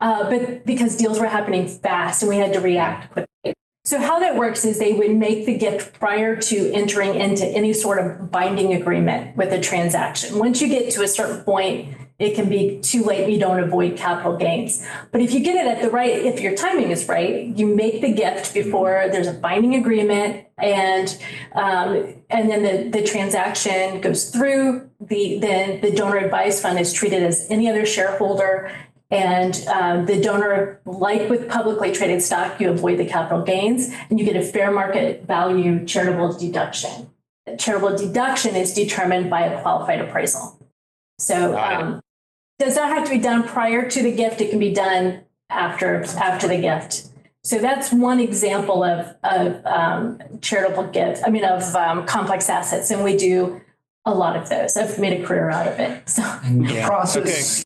uh, 0.00 0.28
but 0.28 0.66
because 0.66 0.96
deals 0.96 1.18
were 1.18 1.26
happening 1.26 1.66
fast, 1.66 2.22
and 2.22 2.28
we 2.28 2.36
had 2.36 2.52
to 2.52 2.60
react 2.60 3.12
quickly. 3.12 3.54
So 3.86 4.00
how 4.00 4.18
that 4.20 4.36
works 4.36 4.64
is 4.64 4.78
they 4.78 4.94
would 4.94 5.14
make 5.14 5.44
the 5.44 5.56
gift 5.56 5.98
prior 5.98 6.36
to 6.36 6.72
entering 6.72 7.14
into 7.14 7.46
any 7.46 7.74
sort 7.74 7.98
of 7.98 8.30
binding 8.30 8.72
agreement 8.72 9.36
with 9.36 9.52
a 9.52 9.60
transaction. 9.60 10.38
Once 10.38 10.62
you 10.62 10.68
get 10.68 10.90
to 10.92 11.02
a 11.02 11.08
certain 11.08 11.44
point, 11.44 11.94
it 12.24 12.34
can 12.34 12.48
be 12.48 12.80
too 12.80 13.04
late. 13.04 13.28
You 13.30 13.38
don't 13.38 13.60
avoid 13.60 13.96
capital 13.96 14.36
gains. 14.36 14.86
But 15.12 15.20
if 15.20 15.32
you 15.32 15.40
get 15.40 15.56
it 15.56 15.66
at 15.66 15.82
the 15.82 15.90
right, 15.90 16.12
if 16.12 16.40
your 16.40 16.54
timing 16.56 16.90
is 16.90 17.08
right, 17.08 17.46
you 17.46 17.66
make 17.66 18.00
the 18.00 18.12
gift 18.12 18.54
before 18.54 19.08
there's 19.12 19.26
a 19.26 19.32
binding 19.32 19.74
agreement, 19.74 20.46
and 20.58 21.16
um, 21.54 22.14
and 22.30 22.50
then 22.50 22.62
the, 22.62 22.98
the 22.98 23.06
transaction 23.06 24.00
goes 24.00 24.30
through. 24.30 24.90
The 25.00 25.38
then 25.38 25.80
the 25.80 25.90
donor 25.90 26.16
advice 26.16 26.60
fund 26.62 26.78
is 26.78 26.92
treated 26.92 27.22
as 27.22 27.46
any 27.50 27.68
other 27.68 27.86
shareholder. 27.86 28.72
And 29.10 29.54
um, 29.68 30.06
the 30.06 30.20
donor, 30.20 30.80
like 30.86 31.28
with 31.30 31.48
publicly 31.48 31.92
traded 31.92 32.20
stock, 32.22 32.60
you 32.60 32.70
avoid 32.70 32.98
the 32.98 33.04
capital 33.04 33.42
gains 33.42 33.90
and 34.10 34.18
you 34.18 34.24
get 34.24 34.34
a 34.34 34.42
fair 34.42 34.72
market 34.72 35.24
value 35.24 35.84
charitable 35.84 36.36
deduction. 36.36 37.10
The 37.46 37.56
charitable 37.56 37.96
deduction 37.96 38.56
is 38.56 38.74
determined 38.74 39.30
by 39.30 39.42
a 39.42 39.60
qualified 39.62 40.00
appraisal. 40.00 40.58
So 41.18 41.56
um, 41.56 42.00
does 42.64 42.76
not 42.76 42.88
have 42.88 43.04
to 43.04 43.10
be 43.10 43.18
done 43.18 43.42
prior 43.44 43.88
to 43.88 44.02
the 44.02 44.12
gift. 44.12 44.40
It 44.40 44.50
can 44.50 44.58
be 44.58 44.72
done 44.72 45.22
after 45.50 46.02
after 46.16 46.48
the 46.48 46.58
gift. 46.58 47.08
So 47.42 47.58
that's 47.58 47.92
one 47.92 48.20
example 48.20 48.82
of, 48.82 49.14
of 49.22 49.66
um, 49.66 50.18
charitable 50.40 50.84
gift. 50.84 51.22
I 51.26 51.30
mean, 51.30 51.44
of 51.44 51.62
um, 51.76 52.06
complex 52.06 52.48
assets, 52.48 52.90
and 52.90 53.04
we 53.04 53.18
do 53.18 53.60
a 54.06 54.14
lot 54.14 54.36
of 54.36 54.48
those. 54.48 54.76
I've 54.78 54.98
made 54.98 55.20
a 55.20 55.26
career 55.26 55.50
out 55.50 55.68
of 55.68 55.78
it. 55.78 56.08
So 56.08 56.22
The 56.22 56.84
process 56.86 57.64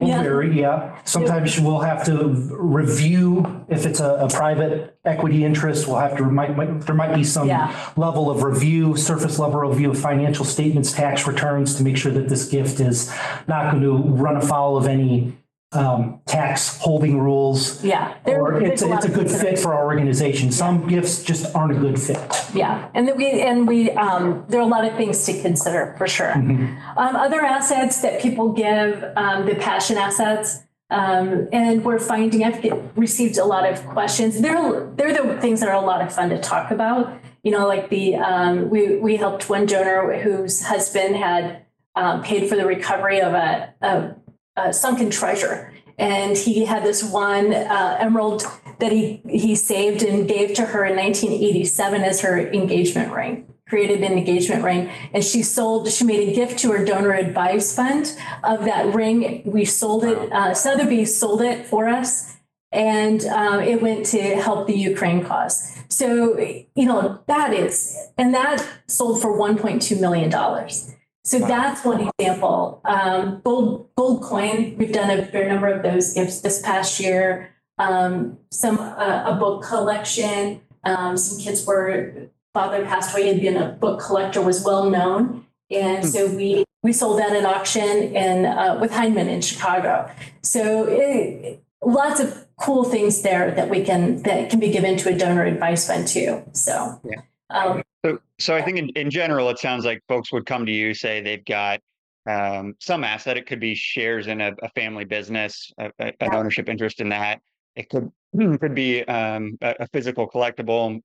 will 0.00 0.08
Yeah. 0.08 0.22
vary, 0.22 0.58
yeah. 0.60 0.96
Sometimes 1.04 1.60
we'll 1.60 1.80
have 1.80 2.04
to 2.06 2.28
review, 2.50 3.64
if 3.68 3.86
it's 3.86 4.00
a, 4.00 4.14
a 4.14 4.28
private 4.28 4.96
equity 5.04 5.44
interest, 5.44 5.86
we'll 5.86 5.98
have 5.98 6.16
to, 6.16 6.24
might, 6.24 6.56
might- 6.56 6.80
there 6.82 6.94
might 6.94 7.14
be 7.14 7.24
some 7.24 7.46
Yeah. 7.48 7.70
level 7.96 8.30
of 8.30 8.42
review, 8.42 8.96
surface 8.96 9.38
level 9.38 9.60
review 9.60 9.90
of 9.90 9.98
financial 9.98 10.44
statements, 10.44 10.92
tax 10.92 11.26
returns 11.26 11.74
to 11.76 11.82
make 11.82 11.96
sure 11.96 12.12
that 12.12 12.28
this 12.28 12.48
gift 12.48 12.80
is 12.80 13.12
not 13.46 13.70
going 13.72 13.82
to 13.82 13.96
run 13.96 14.36
afoul 14.36 14.76
of 14.76 14.86
any 14.86 15.36
um, 15.72 16.20
tax 16.26 16.78
holding 16.78 17.20
rules. 17.20 17.82
yeah, 17.84 18.14
there- 18.24 18.40
Or 18.40 18.60
it's, 18.60 18.80
there's 18.80 18.90
lot 18.90 18.96
it's 18.96 19.06
a 19.06 19.08
of 19.08 19.14
good 19.14 19.30
fit 19.30 19.58
for 19.58 19.72
our 19.74 19.84
organization. 19.86 20.50
Some 20.50 20.86
gifts 20.88 21.22
just 21.22 21.54
aren't 21.54 21.76
a 21.76 21.80
good 21.80 22.00
fit. 22.00 22.18
Yeah, 22.54 22.88
and 22.94 23.06
that 23.06 23.16
we 23.16 23.40
and 23.40 23.68
we 23.68 23.90
um, 23.92 24.44
there 24.48 24.58
are 24.60 24.64
a 24.64 24.66
lot 24.66 24.84
of 24.84 24.96
things 24.96 25.24
to 25.26 25.40
consider 25.40 25.94
for 25.96 26.08
sure. 26.08 26.32
Um, 26.32 26.78
other 26.96 27.42
assets 27.42 28.02
that 28.02 28.20
people 28.20 28.52
give, 28.52 29.04
um, 29.16 29.46
the 29.46 29.54
passion 29.54 29.96
assets, 29.96 30.58
um, 30.90 31.48
and 31.52 31.84
we're 31.84 32.00
finding 32.00 32.42
I've 32.44 32.60
get, 32.60 32.72
received 32.96 33.38
a 33.38 33.44
lot 33.44 33.64
of 33.70 33.84
questions. 33.86 34.40
They're 34.40 34.90
they're 34.96 35.12
the 35.12 35.40
things 35.40 35.60
that 35.60 35.68
are 35.68 35.80
a 35.80 35.86
lot 35.86 36.02
of 36.02 36.12
fun 36.12 36.30
to 36.30 36.40
talk 36.40 36.72
about. 36.72 37.16
You 37.44 37.52
know, 37.52 37.68
like 37.68 37.90
the 37.90 38.16
um, 38.16 38.70
we 38.70 38.96
we 38.96 39.14
helped 39.16 39.48
one 39.48 39.66
donor 39.66 40.18
whose 40.20 40.64
husband 40.66 41.14
had 41.14 41.64
um, 41.96 42.22
paid 42.22 42.48
for 42.48 42.56
the 42.56 42.66
recovery 42.66 43.20
of 43.20 43.34
a, 43.34 43.74
a, 43.82 44.14
a 44.56 44.72
sunken 44.72 45.10
treasure, 45.10 45.72
and 45.98 46.36
he 46.36 46.64
had 46.64 46.82
this 46.82 47.02
one 47.02 47.52
uh, 47.52 47.96
emerald 48.00 48.44
that 48.78 48.92
he 48.92 49.22
he 49.28 49.54
saved 49.54 50.02
and 50.02 50.26
gave 50.26 50.54
to 50.54 50.66
her 50.66 50.84
in 50.84 50.96
1987 50.96 52.02
as 52.02 52.20
her 52.20 52.50
engagement 52.52 53.12
ring 53.12 53.46
created 53.70 54.02
an 54.02 54.18
engagement 54.18 54.64
ring. 54.64 54.90
And 55.14 55.24
she 55.24 55.42
sold 55.42 55.90
she 55.90 56.04
made 56.04 56.28
a 56.28 56.34
gift 56.34 56.58
to 56.58 56.72
her 56.72 56.84
donor 56.84 57.12
advised 57.12 57.74
fund 57.74 58.14
of 58.44 58.64
that 58.64 58.92
ring. 58.94 59.42
We 59.46 59.64
sold 59.64 60.04
it 60.04 60.18
uh, 60.32 60.52
sotheby's 60.52 61.16
sold 61.18 61.40
it 61.40 61.66
for 61.66 61.88
us. 61.88 62.36
And 62.72 63.24
um, 63.26 63.60
it 63.60 63.82
went 63.82 64.06
to 64.06 64.20
help 64.36 64.66
the 64.66 64.76
ukraine 64.76 65.24
cause. 65.24 65.76
So 65.88 66.38
you 66.74 66.86
know 66.86 67.20
that 67.26 67.54
is 67.54 67.96
and 68.18 68.34
that 68.34 68.66
sold 68.86 69.22
for 69.22 69.36
1.2 69.36 70.00
million 70.00 70.28
dollars 70.28 70.94
so 71.24 71.38
that's 71.38 71.84
one 71.84 72.08
example 72.18 72.80
um, 72.84 73.40
gold 73.44 73.88
gold 73.96 74.22
coin 74.22 74.76
we've 74.78 74.92
done 74.92 75.10
a 75.10 75.24
fair 75.26 75.48
number 75.48 75.68
of 75.68 75.82
those 75.82 76.14
gifts 76.14 76.40
this 76.40 76.60
past 76.62 77.00
year 77.00 77.54
um, 77.80 78.38
some 78.50 78.78
uh, 78.78 79.24
a 79.26 79.36
book 79.40 79.64
collection. 79.64 80.60
Um, 80.84 81.16
some 81.16 81.38
kids 81.38 81.66
were 81.66 82.28
father 82.52 82.84
passed 82.84 83.12
away 83.14 83.28
had 83.28 83.40
been 83.40 83.56
a 83.56 83.72
book 83.72 84.00
collector 84.00 84.40
was 84.42 84.62
well 84.62 84.90
known, 84.90 85.46
and 85.70 86.06
so 86.06 86.26
we 86.26 86.64
we 86.82 86.92
sold 86.92 87.18
that 87.18 87.34
at 87.34 87.44
auction 87.44 88.14
and 88.14 88.46
uh, 88.46 88.78
with 88.80 88.92
Hindman 88.92 89.28
in 89.28 89.40
Chicago. 89.40 90.10
So 90.42 90.86
it, 90.88 91.62
lots 91.82 92.20
of 92.20 92.46
cool 92.58 92.84
things 92.84 93.22
there 93.22 93.50
that 93.52 93.70
we 93.70 93.82
can 93.82 94.22
that 94.24 94.50
can 94.50 94.60
be 94.60 94.70
given 94.70 94.98
to 94.98 95.08
a 95.08 95.16
donor 95.16 95.44
advice 95.44 95.86
fund 95.86 96.06
too. 96.06 96.42
So 96.52 97.00
Yeah. 97.02 97.22
um, 97.48 97.82
So, 98.04 98.18
so 98.38 98.54
I 98.56 98.62
think 98.62 98.78
in, 98.78 98.88
in 98.90 99.10
general, 99.10 99.50
it 99.50 99.58
sounds 99.58 99.84
like 99.84 100.00
folks 100.08 100.32
would 100.32 100.46
come 100.46 100.64
to 100.66 100.72
you, 100.72 100.94
say 100.94 101.20
they've 101.20 101.44
got 101.44 101.80
um, 102.26 102.74
some 102.80 103.04
asset. 103.04 103.36
It 103.36 103.46
could 103.46 103.60
be 103.60 103.74
shares 103.74 104.26
in 104.26 104.40
a, 104.40 104.52
a 104.62 104.68
family 104.70 105.04
business, 105.04 105.70
a, 105.78 105.90
a- 105.98 106.12
an 106.22 106.34
ownership 106.34 106.68
interest 106.68 107.00
in 107.00 107.10
that. 107.10 107.40
It 107.76 107.88
could 107.90 108.10
could 108.60 108.74
be 108.74 109.04
um, 109.04 109.58
a, 109.60 109.86
physical 109.92 110.28
collectible, 110.30 111.00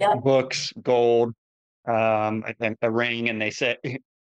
Yeah. 0.00 0.14
books, 0.14 0.72
gold, 0.82 1.34
um, 1.86 2.44
a, 2.60 2.74
a 2.82 2.90
ring, 2.90 3.28
and 3.28 3.40
they 3.40 3.50
say, 3.50 3.76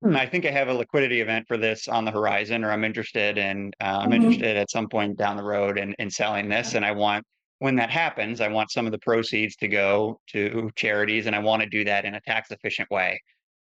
"Hmm, 0.03 0.15
"I 0.15 0.27
think 0.27 0.45
I 0.45 0.51
have 0.51 0.67
a 0.67 0.73
liquidity 0.73 1.21
event 1.21 1.47
for 1.47 1.57
this 1.57 1.87
on 1.87 2.05
the 2.05 2.11
horizon, 2.11 2.63
or 2.63 2.71
I'm 2.71 2.83
interested 2.83 3.39
in 3.39 3.71
uh, 3.81 3.99
I'm 4.03 4.11
Mhm. 4.11 4.15
interested 4.17 4.55
at 4.57 4.69
some 4.69 4.87
point 4.87 5.17
down 5.17 5.35
the 5.35 5.43
road 5.43 5.79
in 5.79 5.93
in 5.97 6.11
selling 6.11 6.47
this, 6.47 6.75
and 6.75 6.85
I 6.85 6.91
want." 6.91 7.25
When 7.59 7.75
that 7.77 7.89
happens, 7.89 8.39
I 8.39 8.47
want 8.49 8.71
some 8.71 8.85
of 8.85 8.91
the 8.91 8.99
proceeds 8.99 9.55
to 9.57 9.67
go 9.67 10.19
to 10.27 10.69
charities, 10.75 11.25
and 11.25 11.35
I 11.35 11.39
want 11.39 11.63
to 11.63 11.69
do 11.69 11.83
that 11.85 12.05
in 12.05 12.15
a 12.15 12.21
tax 12.21 12.51
efficient 12.51 12.89
way. 12.91 13.19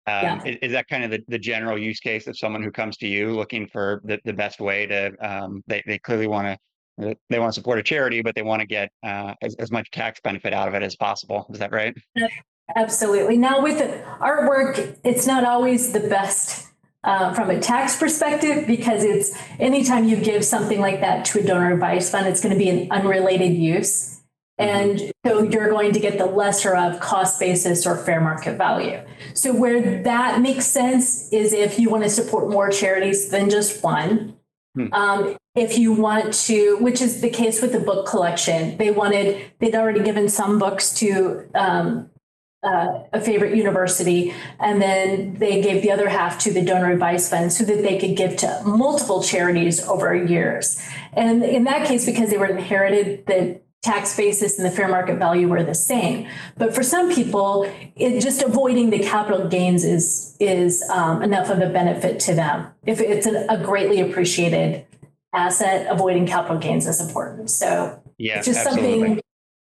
Um, 0.08 0.24
Yeah. 0.24 0.44
is, 0.46 0.58
is 0.64 0.72
that 0.72 0.88
kind 0.88 1.04
of 1.04 1.12
the, 1.12 1.22
the 1.28 1.40
general 1.40 1.78
use 1.78 2.00
case 2.00 2.28
of 2.28 2.38
someone 2.38 2.64
who 2.64 2.72
comes 2.72 2.98
to 2.98 3.08
you 3.08 3.32
looking 3.32 3.68
for 3.68 4.02
the, 4.04 4.20
the 4.26 4.34
best 4.34 4.60
way 4.60 4.86
to, 4.88 5.12
um, 5.22 5.64
they, 5.68 5.84
they 5.86 6.00
clearly 6.00 6.28
want 6.28 6.48
to, 6.48 7.16
they 7.30 7.40
want 7.40 7.54
to 7.54 7.60
support 7.60 7.80
a 7.80 7.84
charity, 7.84 8.22
but 8.22 8.36
they 8.36 8.42
want 8.42 8.60
to 8.60 8.68
get, 8.68 8.90
uh, 9.04 9.34
as, 9.42 9.56
as 9.56 9.72
much 9.72 9.90
tax 9.92 10.20
benefit 10.22 10.54
out 10.54 10.68
of 10.68 10.74
it 10.74 10.84
as 10.84 10.96
possible. 10.96 11.46
Is 11.52 11.60
that 11.60 11.72
right? 11.72 11.96
Absolutely. 12.76 13.38
Now, 13.38 13.62
with 13.62 13.78
the 13.78 14.04
artwork, 14.20 14.98
it's 15.04 15.26
not 15.26 15.44
always 15.44 15.94
the 15.94 16.02
best 16.02 16.69
uh, 17.04 17.34
from 17.34 17.50
a 17.50 17.60
tax 17.60 17.98
perspective 17.98 18.68
because 18.68 19.04
it's 19.04 19.38
anytime 19.60 20.08
you 20.08 20.18
give 20.18 20.44
something 20.44 20.80
like 20.80 21.02
that 21.02 21.26
to 21.26 21.40
a 21.40 21.44
donor 21.44 21.74
advised 21.74 22.12
fund, 22.12 22.28
it's 22.28 22.42
going 22.42 22.54
to 22.54 22.60
be 22.60 22.70
an 22.70 22.92
unrelated 22.92 23.54
use. 23.54 24.22
And 24.58 25.14
so 25.26 25.44
you're 25.44 25.70
going 25.70 25.94
to 25.94 26.02
get 26.02 26.18
the 26.18 26.26
lesser 26.26 26.76
of 26.76 27.00
cost 27.00 27.40
basis 27.40 27.88
or 27.88 27.96
fair 27.96 28.20
market 28.20 28.58
value. 28.58 29.02
So, 29.34 29.56
where 29.56 30.04
that 30.04 30.42
makes 30.42 30.66
sense 30.66 31.32
is 31.32 31.54
if 31.54 31.80
you 31.80 31.90
want 31.90 32.04
to 32.04 32.10
support 32.10 32.50
more 32.50 32.70
charities 32.70 33.30
than 33.30 33.50
just 33.50 33.82
one. 33.82 34.36
Hmm. 34.76 34.94
Um, 34.94 35.38
if 35.56 35.78
you 35.78 35.94
want 35.94 36.34
to, 36.46 36.78
which 36.80 37.02
is 37.02 37.22
the 37.22 37.30
case 37.30 37.62
with 37.62 37.72
the 37.72 37.80
book 37.80 38.06
collection, 38.06 38.78
they 38.78 38.92
wanted, 38.92 39.52
they'd 39.60 39.76
already 39.76 40.04
given 40.04 40.30
some 40.30 40.60
books 40.60 40.94
to 41.00 41.50
um, 41.56 42.10
uh, 42.64 43.04
a 43.14 43.22
favorite 43.22 43.56
university, 43.56 44.34
and 44.60 44.82
then 44.82 45.36
they 45.36 45.62
gave 45.62 45.82
the 45.82 45.92
other 45.92 46.10
half 46.10 46.40
to 46.40 46.52
the 46.52 46.64
donor 46.64 46.92
advice 46.92 47.30
fund 47.30 47.54
so 47.54 47.64
that 47.64 47.82
they 47.84 47.98
could 47.98 48.18
give 48.18 48.36
to 48.38 48.62
multiple 48.66 49.24
charities 49.24 49.82
over 49.88 50.14
years. 50.14 50.82
And 51.14 51.44
in 51.44 51.64
that 51.66 51.88
case, 51.88 52.06
because 52.06 52.30
they 52.30 52.38
were 52.38 52.48
inherited, 52.48 53.26
the 53.28 53.62
tax 53.82 54.16
basis 54.18 54.60
and 54.60 54.66
the 54.66 54.72
fair 54.72 54.90
market 54.90 55.18
value 55.18 55.48
were 55.48 55.64
the 55.64 55.74
same. 55.74 56.28
But 56.58 56.76
for 56.76 56.84
some 56.84 57.14
people, 57.14 57.72
it 57.96 58.20
just 58.20 58.42
avoiding 58.42 58.90
the 58.90 59.00
capital 59.00 59.48
gains 59.48 59.86
is 59.86 60.36
is 60.40 60.84
um, 60.90 61.22
enough 61.22 61.50
of 61.50 61.60
a 61.60 61.70
benefit 61.70 62.20
to 62.22 62.36
them. 62.36 62.68
If 62.86 63.00
it's 63.00 63.26
a, 63.26 63.46
a 63.48 63.58
greatly 63.58 64.02
appreciated 64.02 64.86
asset, 65.34 65.88
avoiding 65.90 66.28
capital 66.28 66.58
gains 66.58 66.88
is 66.88 67.00
important. 67.00 67.50
So 67.50 68.02
Yeah, 68.18 68.40
it's 68.40 68.48
just 68.48 68.66
absolutely. 68.66 69.00
something 69.00 69.22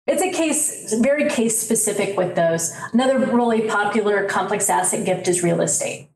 it's 0.07 0.23
a 0.23 0.31
case 0.31 0.93
very 1.01 1.29
case 1.31 1.59
specific 1.59 2.17
with 2.17 2.35
those 2.35 2.73
another 2.93 3.19
really 3.19 3.63
popular 3.69 4.27
complex 4.27 4.69
asset 4.69 5.05
gift 5.07 5.29
is 5.29 5.43
real 5.43 5.61
estate 5.61 6.09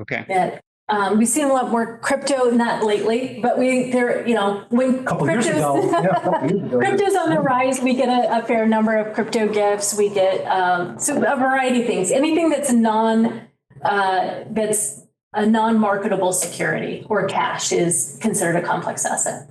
Okay. 0.00 0.24
that 0.28 0.62
um, 0.90 1.18
we've 1.18 1.28
seen 1.28 1.44
a 1.46 1.52
lot 1.52 1.70
more 1.70 1.98
crypto 1.98 2.50
not 2.50 2.84
lately 2.84 3.40
but 3.42 3.58
we 3.58 3.90
there 3.90 4.26
you 4.26 4.34
know 4.34 4.64
when 4.70 5.00
A 5.00 5.02
Couple 5.04 5.28
years 5.30 5.46
ago. 5.46 5.74
crypto's- 5.74 5.92
yeah, 6.04 6.10
a 6.10 6.20
couple 6.20 6.48
years 6.50 6.62
ago. 6.62 6.78
crypto's 6.78 7.14
on 7.16 7.30
the 7.30 7.40
rise 7.40 7.80
we 7.80 7.94
get 7.94 8.08
a, 8.08 8.38
a 8.38 8.42
fair 8.46 8.66
number 8.66 8.96
of 8.96 9.12
crypto 9.14 9.48
gifts 9.52 9.96
we 9.96 10.08
get 10.08 10.44
um, 10.46 10.98
so 10.98 11.16
a 11.16 11.36
variety 11.36 11.80
of 11.82 11.86
things 11.86 12.10
anything 12.10 12.48
that's 12.50 12.72
non 12.72 13.42
uh, 13.82 14.44
that's 14.50 15.02
a 15.34 15.44
non-marketable 15.46 16.32
security 16.32 17.04
or 17.08 17.26
cash 17.28 17.70
is 17.70 18.18
considered 18.22 18.56
a 18.56 18.62
complex 18.62 19.04
asset. 19.04 19.48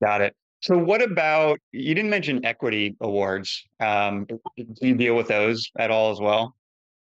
Got 0.00 0.20
it. 0.22 0.34
So 0.60 0.76
what 0.76 1.02
about, 1.02 1.58
you 1.72 1.94
didn't 1.94 2.10
mention 2.10 2.44
equity 2.44 2.96
awards. 3.00 3.64
Um, 3.80 4.26
do 4.26 4.38
you 4.82 4.94
deal 4.94 5.16
with 5.16 5.28
those 5.28 5.70
at 5.78 5.90
all 5.90 6.12
as 6.12 6.20
well? 6.20 6.54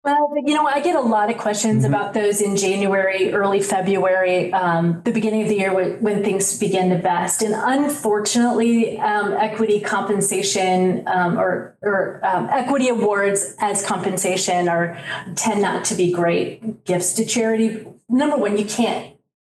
Well, 0.03 0.35
you 0.45 0.55
know, 0.55 0.67
I 0.67 0.81
get 0.81 0.97
a 0.97 1.01
lot 1.01 1.31
of 1.31 1.39
questions 1.39 1.85
mm-hmm. 1.85 1.95
about 1.95 2.13
those 2.13 2.43
in 2.43 2.57
January, 2.57 3.33
early 3.33 3.63
February, 3.63 4.53
um, 4.53 5.01
the 5.05 5.13
beginning 5.13 5.43
of 5.43 5.49
the 5.49 5.57
year 5.57 5.75
when, 5.75 6.03
when, 6.03 6.23
things 6.23 6.59
begin 6.59 6.91
to 6.91 6.99
vest. 6.99 7.41
And 7.41 7.55
unfortunately, 7.55 8.99
um, 8.99 9.33
equity 9.33 9.81
compensation 9.81 11.09
um, 11.09 11.39
or, 11.39 11.79
or 11.81 12.21
um, 12.23 12.51
equity 12.51 12.89
awards 12.89 13.57
as 13.61 13.85
compensation 13.85 14.69
are 14.69 14.99
tend 15.37 15.63
not 15.63 15.87
to 15.87 15.95
be 15.95 16.13
great 16.13 16.85
gifts 16.85 17.15
to 17.15 17.25
charity. 17.25 17.87
Number 18.07 18.37
one, 18.37 18.59
you 18.59 18.67
can't 18.67 19.15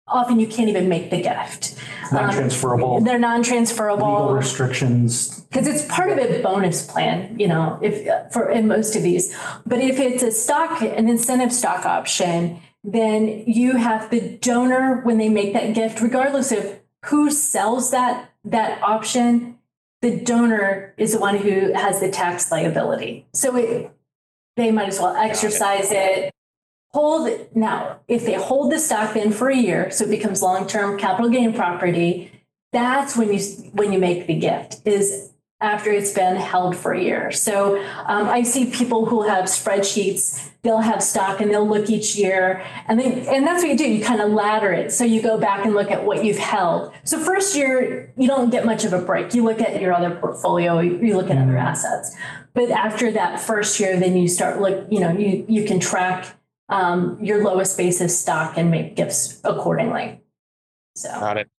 often 0.07 0.39
you 0.39 0.47
can't 0.47 0.69
even 0.69 0.87
make 0.87 1.09
the 1.09 1.21
gift. 1.21 1.75
Non-transferable. 2.11 2.97
Um, 2.97 3.03
they're 3.03 3.19
non-transferable. 3.19 4.07
Legal 4.07 4.33
restrictions. 4.33 5.41
Because 5.41 5.67
it's 5.67 5.85
part 5.85 6.09
of 6.11 6.17
a 6.17 6.41
bonus 6.41 6.85
plan, 6.85 7.37
you 7.39 7.47
know, 7.47 7.79
if 7.81 8.31
for 8.31 8.49
in 8.49 8.67
most 8.67 8.95
of 8.95 9.03
these. 9.03 9.35
But 9.65 9.79
if 9.79 9.99
it's 9.99 10.23
a 10.23 10.31
stock, 10.31 10.81
an 10.81 11.09
incentive 11.09 11.53
stock 11.53 11.85
option, 11.85 12.61
then 12.83 13.43
you 13.45 13.77
have 13.77 14.09
the 14.09 14.37
donor 14.41 15.01
when 15.01 15.17
they 15.17 15.29
make 15.29 15.53
that 15.53 15.73
gift, 15.73 16.01
regardless 16.01 16.51
of 16.51 16.79
who 17.05 17.29
sells 17.29 17.91
that 17.91 18.31
that 18.45 18.81
option, 18.81 19.57
the 20.01 20.19
donor 20.19 20.93
is 20.97 21.13
the 21.13 21.19
one 21.19 21.37
who 21.37 21.73
has 21.73 21.99
the 21.99 22.09
tax 22.09 22.51
liability. 22.51 23.27
So 23.33 23.55
it, 23.57 23.91
they 24.55 24.71
might 24.71 24.87
as 24.87 24.99
well 24.99 25.15
exercise 25.15 25.91
it 25.91 26.31
hold 26.93 27.29
now 27.53 27.99
if 28.07 28.25
they 28.25 28.33
hold 28.33 28.71
the 28.71 28.79
stock 28.79 29.13
then 29.13 29.31
for 29.31 29.49
a 29.49 29.57
year 29.57 29.91
so 29.91 30.05
it 30.05 30.09
becomes 30.09 30.41
long-term 30.41 30.97
capital 30.97 31.29
gain 31.29 31.53
property 31.53 32.31
that's 32.71 33.15
when 33.15 33.33
you 33.33 33.39
when 33.73 33.91
you 33.93 33.99
make 33.99 34.27
the 34.27 34.35
gift 34.35 34.81
is 34.85 35.33
after 35.59 35.89
it's 35.89 36.13
been 36.13 36.35
held 36.35 36.75
for 36.75 36.93
a 36.93 37.01
year. 37.01 37.31
So 37.31 37.77
um, 38.05 38.29
i 38.29 38.43
see 38.43 38.69
people 38.69 39.05
who 39.05 39.27
have 39.27 39.45
spreadsheets 39.45 40.49
they'll 40.61 40.79
have 40.79 41.01
stock 41.01 41.39
and 41.39 41.49
they'll 41.49 41.67
look 41.67 41.89
each 41.89 42.15
year 42.15 42.61
and 42.87 42.99
then 42.99 43.25
and 43.27 43.47
that's 43.47 43.63
what 43.63 43.71
you 43.71 43.77
do 43.77 43.89
you 43.89 44.03
kind 44.03 44.21
of 44.21 44.31
ladder 44.31 44.71
it. 44.71 44.91
So 44.91 45.03
you 45.03 45.21
go 45.21 45.37
back 45.37 45.65
and 45.65 45.73
look 45.73 45.89
at 45.89 46.03
what 46.03 46.23
you've 46.23 46.37
held. 46.37 46.93
So 47.03 47.19
first 47.19 47.55
year 47.55 48.13
you 48.17 48.27
don't 48.27 48.49
get 48.49 48.65
much 48.65 48.83
of 48.85 48.93
a 48.93 48.99
break. 48.99 49.33
You 49.33 49.43
look 49.43 49.61
at 49.61 49.81
your 49.81 49.93
other 49.93 50.11
portfolio 50.15 50.79
you 50.79 51.15
look 51.15 51.29
at 51.31 51.37
other 51.37 51.53
mm-hmm. 51.53 51.57
assets. 51.57 52.15
But 52.53 52.69
after 52.69 53.11
that 53.13 53.39
first 53.39 53.79
year 53.79 53.99
then 53.99 54.15
you 54.17 54.27
start 54.27 54.61
look 54.61 54.85
you 54.91 54.99
know 54.99 55.11
you 55.11 55.45
you 55.47 55.65
can 55.65 55.79
track 55.79 56.36
um, 56.69 57.17
your 57.23 57.43
lowest 57.43 57.77
basis 57.77 58.19
stock 58.19 58.57
and 58.57 58.69
make 58.71 58.95
gifts 58.95 59.39
accordingly. 59.43 60.21
So 60.95 61.09
got 61.09 61.37
it. 61.37 61.49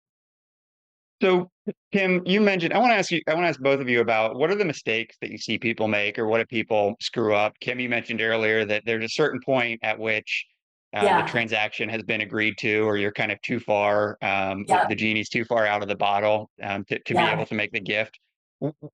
So 1.21 1.51
Kim, 1.93 2.23
you 2.25 2.41
mentioned 2.41 2.73
I 2.73 2.79
want 2.79 2.93
to 2.93 2.97
ask 2.97 3.11
you, 3.11 3.21
I 3.27 3.35
want 3.35 3.45
to 3.45 3.49
ask 3.49 3.61
both 3.61 3.81
of 3.81 3.89
you 3.89 4.01
about 4.01 4.37
what 4.37 4.51
are 4.51 4.55
the 4.55 4.65
mistakes 4.65 5.17
that 5.21 5.31
you 5.31 5.39
see 5.39 5.59
people 5.59 5.89
make 5.89 6.19
or 6.19 6.27
what 6.27 6.39
do 6.39 6.47
people 6.47 6.95
screw 7.01 7.35
up? 7.35 7.55
Kim, 7.61 7.81
you 7.81 7.89
mentioned 7.89 8.21
earlier 8.21 8.65
that 8.65 8.83
there's 8.87 9.05
a 9.05 9.09
certain 9.09 9.41
point 9.45 9.81
at 9.83 9.99
which 9.99 10.47
uh, 10.95 11.03
yeah. 11.05 11.23
the 11.23 11.29
transaction 11.29 11.89
has 11.89 12.03
been 12.03 12.23
agreed 12.23 12.57
to, 12.59 12.81
or 12.81 12.97
you're 12.97 13.13
kind 13.13 13.31
of 13.31 13.41
too 13.43 13.61
far, 13.61 14.17
um, 14.23 14.65
yeah. 14.69 14.87
the 14.89 14.95
genie's 14.95 15.29
too 15.29 15.45
far 15.45 15.67
out 15.67 15.83
of 15.83 15.89
the 15.89 15.97
bottle 15.97 16.51
um, 16.63 16.85
to, 16.85 16.99
to 17.01 17.15
yeah. 17.15 17.27
be 17.27 17.33
able 17.33 17.47
to 17.47 17.55
make 17.55 17.73
the 17.73 17.81
gift. 17.81 18.19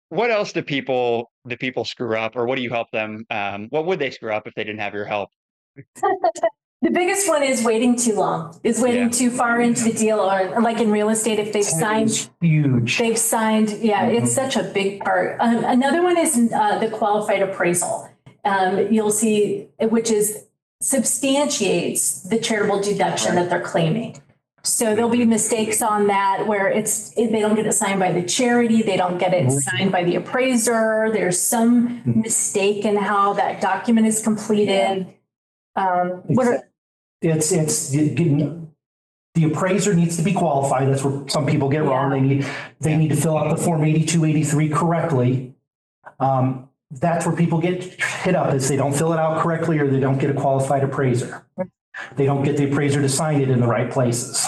What 0.09 0.31
else 0.31 0.53
do 0.53 0.63
people 0.63 1.31
do 1.47 1.57
people 1.57 1.85
screw 1.85 2.17
up, 2.17 2.37
or 2.37 2.47
what 2.47 2.57
do 2.57 2.63
you 2.63 2.71
help 2.71 2.91
them? 2.91 3.25
Um, 3.31 3.69
what 3.71 3.87
would 3.87 3.99
they 3.99 4.11
screw 4.11 4.33
up 4.33 4.47
if 4.47 4.55
they 4.55 4.65
didn't 4.65 4.81
have 4.81 4.93
your 4.93 5.07
help? 5.07 5.31
the 6.83 6.91
biggest 6.91 7.29
one 7.29 7.43
is 7.43 7.65
waiting 7.65 7.97
too 7.97 8.15
long, 8.15 8.59
is 8.63 8.81
waiting 8.81 9.05
yeah. 9.05 9.09
too 9.09 9.31
far 9.31 9.61
into 9.61 9.85
the 9.85 9.93
deal, 9.93 10.21
or 10.21 10.61
like 10.61 10.81
in 10.81 10.91
real 10.91 11.09
estate, 11.09 11.39
if 11.39 11.53
they've 11.53 11.65
signed 11.65 12.31
huge, 12.41 12.99
they've 12.99 13.19
signed. 13.19 13.71
Yeah, 13.81 14.07
mm-hmm. 14.07 14.25
it's 14.25 14.35
such 14.35 14.57
a 14.57 14.63
big 14.63 15.01
part. 15.01 15.37
Um, 15.41 15.65
another 15.65 16.03
one 16.03 16.19
is 16.19 16.53
uh, 16.53 16.79
the 16.79 16.91
qualified 16.91 17.43
appraisal. 17.43 18.09
Um, 18.45 18.93
you'll 18.93 19.11
see, 19.11 19.69
which 19.81 20.11
is 20.11 20.47
substantiates 20.81 22.23
the 22.25 22.39
charitable 22.39 22.83
deduction 22.83 23.37
that 23.37 23.49
they're 23.49 23.63
claiming. 23.63 24.21
So 24.65 24.95
there'll 24.95 25.11
be 25.11 25.25
mistakes 25.27 25.83
on 25.83 26.07
that 26.07 26.47
where 26.47 26.69
it's 26.69 27.11
they 27.15 27.41
don't 27.41 27.55
get 27.55 27.67
it 27.67 27.75
signed 27.75 28.01
by 28.01 28.13
the 28.13 28.23
charity, 28.23 28.83
they 28.83 28.97
don't 28.97 29.19
get 29.19 29.35
it 29.35 29.51
signed 29.51 29.93
by 29.93 30.05
the 30.05 30.17
appraiser. 30.17 31.11
There's 31.13 31.39
some 31.39 32.01
mm-hmm. 32.01 32.21
mistake 32.21 32.87
in 32.87 32.97
how 32.97 33.35
that 33.35 33.61
document 33.61 34.07
is 34.07 34.23
completed. 34.23 35.07
Um, 35.77 36.23
what 36.27 36.47
are, 36.47 36.69
It's, 37.23 37.53
it's, 37.53 37.91
getting- 37.91 38.73
the 39.35 39.45
appraiser 39.45 39.95
needs 39.95 40.17
to 40.17 40.23
be 40.23 40.33
qualified. 40.33 40.87
That's 40.89 41.03
where 41.03 41.29
some 41.29 41.45
people 41.45 41.69
get 41.69 41.83
wrong. 41.83 42.11
They 42.11 42.21
need, 42.21 42.47
they 42.81 42.97
need 42.97 43.09
to 43.09 43.17
fill 43.17 43.37
out 43.37 43.51
the 43.51 43.61
Form 43.61 43.83
8283 43.85 44.69
correctly. 44.69 45.55
Um, 46.21 46.69
That's 46.93 47.27
where 47.27 47.35
people 47.35 47.59
get 47.61 47.83
hit 47.83 48.37
up 48.37 48.55
is 48.55 48.69
they 48.69 48.77
don't 48.77 48.93
fill 48.95 49.13
it 49.13 49.19
out 49.19 49.43
correctly 49.43 49.81
or 49.81 49.89
they 49.91 49.99
don't 49.99 50.19
get 50.19 50.31
a 50.31 50.35
qualified 50.35 50.85
appraiser. 50.85 51.45
They 52.15 52.27
don't 52.27 52.45
get 52.45 52.57
the 52.57 52.71
appraiser 52.71 53.01
to 53.03 53.09
sign 53.09 53.41
it 53.41 53.51
in 53.51 53.59
the 53.61 53.67
right 53.67 53.91
places. 53.91 54.47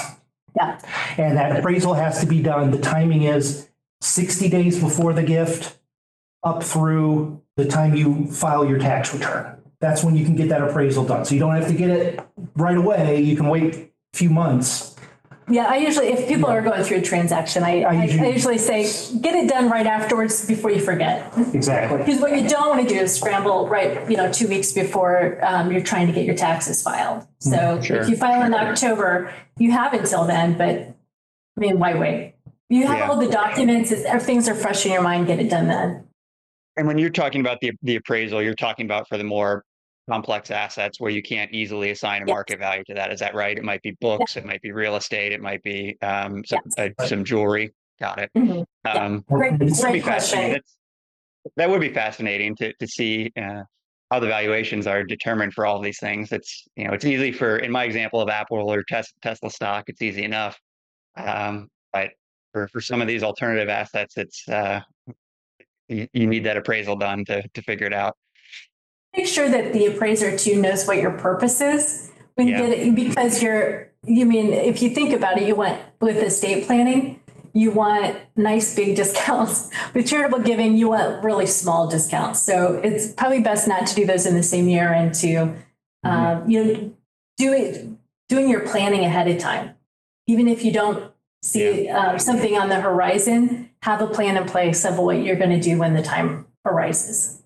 yeah, 0.55 0.79
And 1.19 1.37
that 1.37 1.57
appraisal 1.57 1.95
has 1.95 2.21
to 2.21 2.27
be 2.27 2.41
done, 2.41 2.71
the 2.71 2.79
timing 2.79 3.23
is 3.23 3.69
60 4.03 4.49
days 4.49 4.79
before 4.81 5.12
the 5.12 5.25
gift 5.25 5.79
up 6.45 6.62
through 6.62 7.43
the 7.57 7.65
time 7.67 7.97
you 7.97 8.31
file 8.31 8.65
your 8.65 8.79
tax 8.79 9.12
return 9.12 9.56
that's 9.81 10.03
when 10.03 10.17
you 10.17 10.25
can 10.25 10.37
get 10.37 10.49
that 10.49 10.62
appraisal 10.62 11.05
done. 11.05 11.25
So 11.25 11.35
you 11.35 11.41
don't 11.41 11.55
have 11.55 11.69
to 11.69 11.75
get 11.75 11.91
it 11.91 12.21
right 12.55 12.77
away. 12.77 13.21
You 13.21 13.37
can 13.37 13.49
wait 13.49 13.75
a 13.75 13.89
few 14.17 14.31
months. 14.31 14.97
Yeah, 15.49 15.67
I 15.67 15.77
usually, 15.77 16.09
if 16.09 16.27
people 16.27 16.49
are 16.49 16.61
going 16.61 16.83
through 16.83 16.97
a 16.97 17.03
transaction, 17.03 17.62
I, 17.62 17.83
I, 17.83 18.05
usually, 18.05 18.27
I 18.27 18.31
usually 18.31 18.59
say, 18.59 18.83
get 19.21 19.37
it 19.37 19.49
done 19.49 19.71
right 19.71 19.87
afterwards 19.87 20.45
before 20.45 20.73
you 20.73 20.81
forget. 20.81 21.33
Exactly. 21.55 21.99
Because 21.99 22.21
what 22.21 22.37
you 22.37 22.49
don't 22.49 22.69
want 22.69 22.89
to 22.89 22.93
do 22.93 23.01
is 23.01 23.15
scramble 23.15 23.69
right, 23.69 24.11
you 24.11 24.17
know, 24.17 24.33
two 24.33 24.49
weeks 24.49 24.73
before 24.73 25.39
um, 25.45 25.71
you're 25.71 25.83
trying 25.83 26.09
to 26.09 26.12
get 26.12 26.25
your 26.25 26.35
taxes 26.35 26.83
filed. 26.83 27.29
So 27.39 27.57
mm, 27.57 27.85
sure. 27.85 27.99
if 27.99 28.09
you 28.09 28.17
file 28.17 28.43
in 28.43 28.55
October, 28.55 29.33
you 29.57 29.71
have 29.71 29.93
until 29.93 30.25
then, 30.25 30.59
but 30.59 30.97
I 31.57 31.61
mean, 31.61 31.79
why 31.79 31.95
wait? 31.95 32.35
You 32.69 32.89
have 32.89 32.99
yeah. 32.99 33.09
all 33.09 33.17
the 33.17 33.31
documents, 33.31 33.93
If 33.93 34.23
things 34.23 34.49
are 34.49 34.55
fresh 34.55 34.85
in 34.85 34.91
your 34.91 35.03
mind, 35.03 35.29
get 35.29 35.39
it 35.39 35.49
done 35.49 35.69
then. 35.69 36.09
And 36.77 36.87
when 36.89 36.99
you're 36.99 37.11
talking 37.11 37.41
about 37.41 37.61
the 37.61 37.73
the 37.83 37.97
appraisal, 37.97 38.43
you're 38.43 38.55
talking 38.55 38.85
about 38.85 39.09
for 39.09 39.17
the 39.17 39.25
more 39.25 39.65
complex 40.09 40.51
assets 40.51 41.01
where 41.01 41.11
you 41.11 41.23
can't 41.23 41.53
easily 41.53 41.90
assign 41.90 42.23
a 42.23 42.27
market 42.27 42.59
value 42.59 42.85
to 42.85 42.95
that. 42.95 43.12
Is 43.12 43.21
that 43.21 43.35
right? 43.35 43.57
It 43.57 43.64
might 43.64 43.83
be 43.83 43.92
books, 44.01 44.37
it 44.37 44.45
might 44.45 44.62
be 44.62 44.73
real 44.73 44.97
estate, 44.97 45.33
it 45.33 45.40
might 45.40 45.62
be 45.62 45.97
um, 46.03 46.45
some 46.45 46.61
uh, 46.79 46.88
some 47.07 47.25
jewelry. 47.25 47.73
Got 48.01 48.21
it. 48.21 48.31
Mhm. 48.37 48.64
Um, 48.85 49.25
Great, 49.29 49.59
great 49.59 50.03
question. 50.05 50.61
that 51.57 51.69
would 51.71 51.81
be 51.81 51.92
fascinating 51.92 52.55
to 52.57 52.73
to 52.75 52.87
see 52.87 53.33
uh, 53.37 53.62
how 54.11 54.21
the 54.21 54.27
valuations 54.29 54.87
are 54.87 55.03
determined 55.03 55.55
for 55.55 55.66
all 55.66 55.77
of 55.77 55.83
these 55.83 55.99
things. 55.99 56.31
It's 56.33 56.66
you 56.77 56.87
know 56.87 56.92
it's 56.92 57.05
easy 57.05 57.33
for 57.33 57.59
in 57.59 57.73
my 57.73 57.85
example 57.85 58.21
of 58.21 58.29
Apple 58.29 58.71
or 58.73 58.83
Tes- 58.85 59.12
Tesla 59.23 59.51
stock, 59.51 59.85
it's 59.88 60.03
easy 60.03 60.23
enough. 60.25 60.59
Um, 61.16 61.69
but 61.92 62.11
for 62.53 62.69
for 62.69 62.81
some 62.81 63.01
of 63.01 63.09
these 63.09 63.23
alternative 63.23 63.69
assets, 63.69 64.16
it's 64.19 64.47
uh, 64.49 64.81
you, 65.88 66.07
you 66.12 66.27
need 66.27 66.45
that 66.45 66.57
appraisal 66.57 66.97
done 66.97 67.25
to 67.25 67.42
to 67.49 67.62
figure 67.62 67.87
it 67.87 67.92
out. 67.95 68.16
Make 69.17 69.27
sure 69.27 69.49
that 69.49 69.73
the 69.73 69.87
appraiser 69.87 70.37
too 70.37 70.61
knows 70.61 70.87
what 70.87 70.99
your 70.99 71.13
purpose 71.13 71.61
is 71.61 72.13
when 72.35 72.49
yeah. 72.49 72.61
you 72.61 72.67
get 72.67 72.79
it, 72.79 72.95
because 72.95 73.43
you're. 73.43 73.87
You 74.09 74.25
mean 74.25 74.53
if 74.53 74.83
you 74.83 74.91
think 74.91 75.13
about 75.13 75.39
it, 75.39 75.49
you 75.49 75.57
want 75.57 75.81
with 76.01 76.19
estate 76.19 76.67
planning, 76.67 77.21
you 77.53 77.71
want 77.71 78.17
nice 78.37 78.77
big 78.77 78.95
discounts. 79.03 79.71
With 79.95 80.07
charitable 80.07 80.41
giving, 80.41 80.77
you 80.77 80.91
want 80.91 81.25
really 81.25 81.47
small 81.47 81.89
discounts. 81.89 82.41
So 82.41 82.81
it's 82.85 83.13
probably 83.13 83.41
best 83.41 83.67
not 83.67 83.87
to 83.87 83.95
do 83.95 84.07
those 84.07 84.27
in 84.27 84.35
the 84.35 84.43
same 84.43 84.69
year 84.69 84.93
and 84.93 85.13
to, 85.15 85.55
um, 86.05 86.49
you 86.49 86.65
know, 86.65 86.95
do 87.39 87.53
it 87.53 87.89
doing 88.29 88.49
your 88.49 88.61
planning 88.61 89.05
ahead 89.05 89.29
of 89.29 89.39
time, 89.39 89.75
even 90.27 90.49
if 90.49 90.65
you 90.65 90.73
don't 90.73 91.13
see 91.43 91.87
yeah. 91.87 92.11
um, 92.11 92.19
something 92.19 92.57
on 92.57 92.69
the 92.69 92.81
horizon, 92.81 93.71
have 93.83 94.01
a 94.01 94.07
plan 94.07 94.37
in 94.37 94.45
place 94.45 94.85
of 94.85 94.99
what 94.99 95.23
you're 95.23 95.37
going 95.37 95.51
to 95.51 95.61
do 95.61 95.79
when 95.79 95.95
the 95.95 96.03
time 96.03 96.47
arises. 96.65 97.43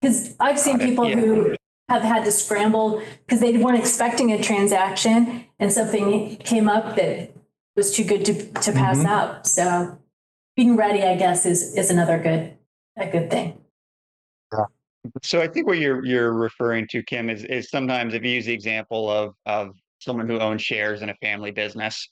Because 0.00 0.36
I've 0.38 0.58
seen 0.58 0.78
people 0.78 1.08
yeah. 1.08 1.16
who 1.16 1.56
have 1.88 2.02
had 2.02 2.24
to 2.24 2.32
scramble 2.32 3.02
because 3.26 3.40
they 3.40 3.56
weren't 3.56 3.78
expecting 3.78 4.32
a 4.32 4.42
transaction 4.42 5.44
and 5.58 5.72
something 5.72 6.36
came 6.36 6.68
up 6.68 6.96
that 6.96 7.32
was 7.74 7.94
too 7.94 8.04
good 8.04 8.24
to, 8.26 8.34
to 8.34 8.72
pass 8.72 8.98
mm-hmm. 8.98 9.06
up. 9.06 9.46
So 9.46 9.98
being 10.56 10.76
ready, 10.76 11.02
I 11.02 11.16
guess, 11.16 11.46
is 11.46 11.74
is 11.76 11.90
another 11.90 12.18
good 12.18 12.56
a 12.96 13.10
good 13.10 13.30
thing. 13.30 13.58
Yeah. 14.52 14.64
So 15.22 15.40
I 15.40 15.48
think 15.48 15.66
what 15.66 15.78
you're 15.78 16.04
you're 16.04 16.32
referring 16.32 16.86
to, 16.88 17.02
Kim, 17.02 17.30
is 17.30 17.44
is 17.44 17.70
sometimes 17.70 18.14
if 18.14 18.22
you 18.22 18.30
use 18.30 18.46
the 18.46 18.52
example 18.52 19.10
of 19.10 19.34
of 19.46 19.74
someone 20.00 20.28
who 20.28 20.38
owns 20.38 20.62
shares 20.62 21.02
in 21.02 21.08
a 21.08 21.14
family 21.16 21.50
business, 21.50 22.08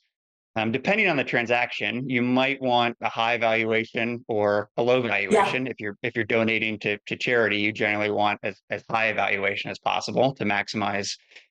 um, 0.57 0.73
depending 0.73 1.09
on 1.09 1.17
the 1.17 1.25
transaction, 1.25 2.09
you 2.09 2.23
might 2.23 2.61
want 2.63 2.97
a 3.03 3.09
high 3.09 3.37
valuation 3.37 4.25
or 4.27 4.71
a 4.79 4.83
low 4.83 5.03
valuation. 5.03 5.67
Yeah. 5.67 5.73
If 5.73 5.81
you're 5.81 5.97
if 6.03 6.17
you're 6.17 6.25
donating 6.25 6.79
to 6.81 6.99
to 7.07 7.17
charity, 7.17 7.59
you 7.59 7.73
generally 7.73 8.11
want 8.11 8.41
as, 8.43 8.61
as 8.71 8.83
high 8.91 9.07
a 9.07 9.15
valuation 9.15 9.71
as 9.71 9.79
possible 9.79 10.35
to 10.35 10.45
maximize 10.45 11.11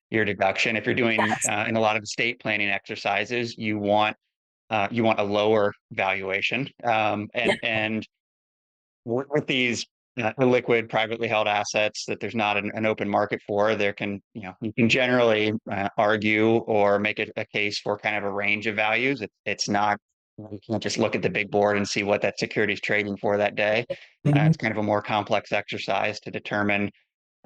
your 0.09 0.25
deduction. 0.25 0.75
If 0.75 0.85
you're 0.85 0.95
doing 0.95 1.19
Yes. 1.19 1.47
uh, 1.47 1.65
in 1.67 1.75
a 1.75 1.79
lot 1.79 1.95
of 1.97 2.03
estate 2.03 2.39
planning 2.39 2.69
exercises, 2.69 3.55
you 3.57 3.77
want 3.77 4.17
uh, 4.71 4.87
you 4.89 5.03
want 5.03 5.19
a 5.19 5.23
lower 5.23 5.71
valuation. 5.91 6.67
Um, 6.83 7.29
and 7.33 7.59
and 7.63 8.07
with, 9.05 9.27
with 9.29 9.45
these 9.45 9.85
uh, 10.21 10.31
liquid 10.45 10.89
privately 10.89 11.27
held 11.27 11.47
assets 11.47 12.05
that 12.07 12.19
there's 12.19 12.35
not 12.35 12.57
an, 12.57 12.71
an 12.73 12.85
open 12.85 13.09
market 13.09 13.41
for, 13.45 13.75
there 13.75 13.93
can 13.93 14.21
you 14.33 14.43
know 14.43 14.53
you 14.61 14.73
can 14.73 14.87
generally 14.89 15.53
uh, 15.71 15.89
argue 15.97 16.57
or 16.57 16.99
make 16.99 17.19
a, 17.19 17.27
a 17.35 17.45
case 17.45 17.79
for 17.79 17.97
kind 17.97 18.15
of 18.15 18.23
a 18.23 18.31
range 18.31 18.67
of 18.67 18.75
values. 18.75 19.21
It, 19.21 19.31
it's 19.45 19.67
not 19.67 19.97
you 20.37 20.59
can't 20.69 20.83
just 20.83 20.97
look 20.97 21.15
at 21.15 21.21
the 21.21 21.29
big 21.29 21.49
board 21.49 21.77
and 21.77 21.87
see 21.87 22.03
what 22.03 22.21
that 22.21 22.37
security 22.39 22.73
is 22.73 22.81
trading 22.81 23.15
for 23.17 23.37
that 23.37 23.55
day. 23.55 23.85
Uh, 23.89 23.95
Mhm. 24.29 24.47
it's 24.47 24.57
kind 24.57 24.71
of 24.71 24.77
a 24.77 24.83
more 24.83 25.01
complex 25.01 25.51
exercise 25.51 26.19
to 26.21 26.31
determine 26.31 26.91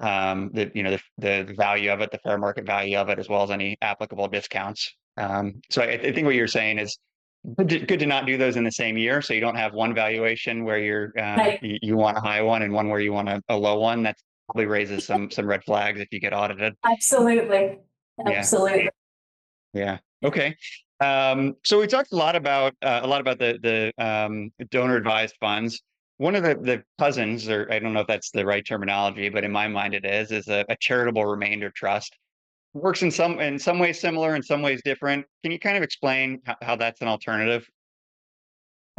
um, 0.00 0.50
the 0.54 0.70
you 0.74 0.82
know 0.82 0.92
the, 0.92 1.00
the 1.18 1.44
the 1.48 1.54
value 1.54 1.92
of 1.92 2.00
it, 2.00 2.10
the 2.10 2.18
fair 2.18 2.38
market 2.38 2.66
value 2.66 2.96
of 2.96 3.08
it, 3.08 3.18
as 3.18 3.28
well 3.28 3.42
as 3.42 3.50
any 3.50 3.76
applicable 3.82 4.28
discounts. 4.28 4.92
Um, 5.16 5.60
so 5.70 5.82
I, 5.82 5.90
I 5.92 6.12
think 6.12 6.24
what 6.24 6.34
you're 6.34 6.48
saying 6.48 6.78
is 6.78 6.98
good 7.56 7.68
to, 7.68 7.78
good 7.80 8.00
to 8.00 8.06
not 8.06 8.26
do 8.26 8.36
those 8.36 8.56
in 8.56 8.64
the 8.64 8.72
same 8.72 8.96
year, 8.98 9.22
so 9.22 9.34
you 9.34 9.40
don't 9.40 9.56
have 9.56 9.72
one 9.74 9.94
valuation 9.94 10.64
where 10.64 10.78
you're 10.78 11.12
uh, 11.18 11.36
Right. 11.36 11.62
you, 11.62 11.78
you 11.82 11.96
want 11.96 12.16
a 12.16 12.20
high 12.20 12.42
one 12.42 12.62
and 12.62 12.72
one 12.72 12.88
where 12.88 13.00
you 13.00 13.12
want 13.12 13.28
a, 13.28 13.42
a 13.48 13.56
low 13.56 13.78
one. 13.78 14.02
That 14.02 14.16
probably 14.48 14.66
raises 14.66 15.04
some 15.06 15.30
some 15.30 15.46
red 15.46 15.64
flags 15.64 16.00
if 16.00 16.08
you 16.12 16.20
get 16.20 16.32
audited. 16.32 16.74
Absolutely. 16.84 17.78
Yeah. 18.24 18.32
Absolutely. 18.32 18.88
Yeah. 19.72 19.98
Okay. 20.24 20.56
Um, 21.00 21.56
so 21.64 21.80
we 21.80 21.86
talked 21.86 22.12
a 22.12 22.16
lot 22.16 22.36
about 22.36 22.74
uh, 22.82 23.00
a 23.02 23.06
lot 23.06 23.20
about 23.20 23.38
the 23.38 23.58
the 23.62 24.04
um, 24.04 24.52
donor 24.70 24.96
advised 24.96 25.36
funds. 25.40 25.82
One 26.18 26.34
of 26.34 26.42
the 26.42 26.54
the 26.56 26.82
cousins, 26.98 27.48
or 27.48 27.66
I 27.70 27.78
don't 27.78 27.94
know 27.94 28.00
if 28.00 28.06
that's 28.06 28.30
the 28.30 28.44
right 28.44 28.66
terminology, 28.66 29.30
but 29.30 29.44
in 29.44 29.52
my 29.52 29.68
mind 29.68 29.94
it 29.94 30.04
is, 30.04 30.30
is 30.30 30.48
a, 30.48 30.66
a 30.68 30.76
charitable 30.76 31.24
remainder 31.24 31.70
trust. 31.70 32.14
Works 32.72 33.02
in 33.02 33.10
some 33.10 33.40
in 33.40 33.58
some 33.58 33.78
ways 33.78 34.00
similar, 34.00 34.36
in 34.36 34.42
some 34.42 34.62
ways 34.62 34.80
different. 34.84 35.26
Can 35.42 35.50
you 35.52 35.58
kind 35.58 35.76
of 35.76 35.82
explain 35.82 36.40
how, 36.44 36.56
how 36.62 36.76
that's 36.76 37.00
an 37.00 37.08
alternative? 37.08 37.68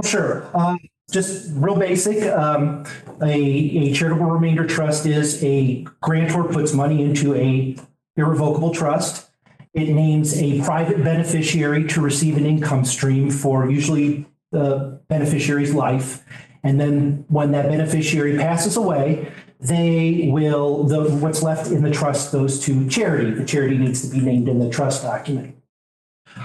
Sure. 0.03 0.49
Um, 0.57 0.79
just 1.11 1.51
real 1.53 1.75
basic, 1.75 2.23
um, 2.31 2.85
a, 3.21 3.31
a 3.31 3.93
charitable 3.93 4.25
remainder 4.25 4.65
trust 4.65 5.05
is 5.05 5.43
a 5.43 5.83
grantor 6.01 6.45
puts 6.45 6.73
money 6.73 7.03
into 7.03 7.35
a 7.35 7.75
irrevocable 8.15 8.73
trust. 8.73 9.29
It 9.73 9.89
names 9.89 10.37
a 10.41 10.61
private 10.61 11.03
beneficiary 11.03 11.87
to 11.89 12.01
receive 12.01 12.37
an 12.37 12.45
income 12.45 12.83
stream 12.83 13.29
for 13.29 13.69
usually 13.69 14.25
the 14.51 15.01
beneficiary's 15.07 15.73
life. 15.73 16.23
And 16.63 16.79
then 16.79 17.25
when 17.29 17.51
that 17.51 17.69
beneficiary 17.69 18.37
passes 18.37 18.75
away, 18.75 19.31
they 19.61 20.29
will, 20.31 20.83
the, 20.83 21.03
what's 21.03 21.43
left 21.43 21.71
in 21.71 21.83
the 21.83 21.91
trust 21.91 22.31
goes 22.31 22.59
to 22.61 22.89
charity. 22.89 23.31
The 23.31 23.45
charity 23.45 23.77
needs 23.77 24.01
to 24.01 24.13
be 24.13 24.19
named 24.19 24.49
in 24.49 24.59
the 24.59 24.69
trust 24.69 25.03
document. 25.03 25.55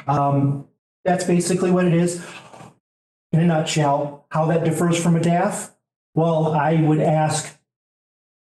Um, 0.07 0.69
that's 1.05 1.25
basically 1.25 1.71
what 1.71 1.87
it 1.87 1.95
is 1.95 2.25
in 3.33 3.41
a 3.41 3.47
nutshell, 3.47 4.27
how 4.31 4.47
that 4.47 4.65
differs 4.65 5.03
from 5.03 5.17
a 5.17 5.21
DAF? 5.21 5.71
Well, 6.15 6.53
I 6.53 6.75
would 6.75 7.01
ask, 7.01 7.59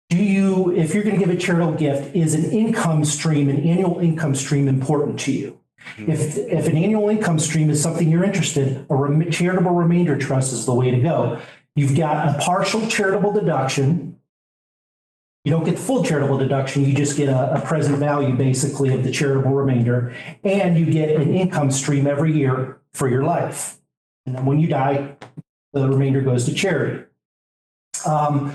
do 0.08 0.16
you, 0.16 0.70
if 0.72 0.94
you're 0.94 1.04
going 1.04 1.18
to 1.18 1.24
give 1.24 1.34
a 1.34 1.38
charitable 1.38 1.74
gift, 1.74 2.14
is 2.14 2.34
an 2.34 2.44
income 2.50 3.04
stream, 3.04 3.48
an 3.48 3.60
annual 3.60 3.98
income 4.00 4.34
stream 4.34 4.68
important 4.68 5.20
to 5.20 5.32
you? 5.32 5.60
If, 5.98 6.36
if 6.36 6.66
an 6.66 6.76
annual 6.76 7.08
income 7.08 7.38
stream 7.38 7.70
is 7.70 7.82
something 7.82 8.10
you're 8.10 8.24
interested, 8.24 8.84
a 8.90 8.94
rem- 8.94 9.30
charitable 9.30 9.72
remainder 9.72 10.18
trust 10.18 10.52
is 10.52 10.66
the 10.66 10.74
way 10.74 10.90
to 10.90 11.00
go. 11.00 11.40
You've 11.76 11.96
got 11.96 12.28
a 12.28 12.38
partial 12.38 12.86
charitable 12.86 13.32
deduction. 13.32 14.19
You 15.44 15.50
don't 15.50 15.64
get 15.64 15.76
the 15.76 15.82
full 15.82 16.04
charitable 16.04 16.36
deduction, 16.36 16.84
you 16.84 16.94
just 16.94 17.16
get 17.16 17.30
a, 17.30 17.54
a 17.54 17.60
present 17.60 17.96
value 17.96 18.34
basically 18.34 18.92
of 18.94 19.04
the 19.04 19.10
charitable 19.10 19.52
remainder, 19.52 20.14
and 20.44 20.78
you 20.78 20.84
get 20.84 21.10
an 21.18 21.34
income 21.34 21.70
stream 21.70 22.06
every 22.06 22.32
year 22.32 22.80
for 22.92 23.08
your 23.08 23.24
life. 23.24 23.78
And 24.26 24.34
then 24.34 24.44
when 24.44 24.60
you 24.60 24.68
die, 24.68 25.16
the 25.72 25.88
remainder 25.88 26.20
goes 26.20 26.44
to 26.44 26.54
charity. 26.54 27.04
Um, 28.04 28.54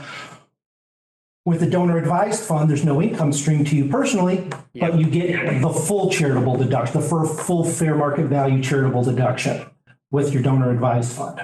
with 1.45 1.59
the 1.59 1.69
donor 1.69 1.97
advised 1.97 2.43
fund, 2.43 2.69
there's 2.69 2.85
no 2.85 3.01
income 3.01 3.31
stream 3.31 3.63
to 3.65 3.75
you 3.75 3.87
personally, 3.87 4.49
but 4.79 4.97
you 4.97 5.07
get 5.07 5.61
the 5.61 5.69
full 5.69 6.09
charitable 6.09 6.57
deduction, 6.57 7.01
the 7.01 7.07
full 7.07 7.63
fair 7.63 7.95
market 7.95 8.25
value 8.25 8.63
charitable 8.63 9.03
deduction 9.03 9.65
with 10.11 10.33
your 10.33 10.41
donor 10.41 10.71
advised 10.71 11.11
fund. 11.11 11.41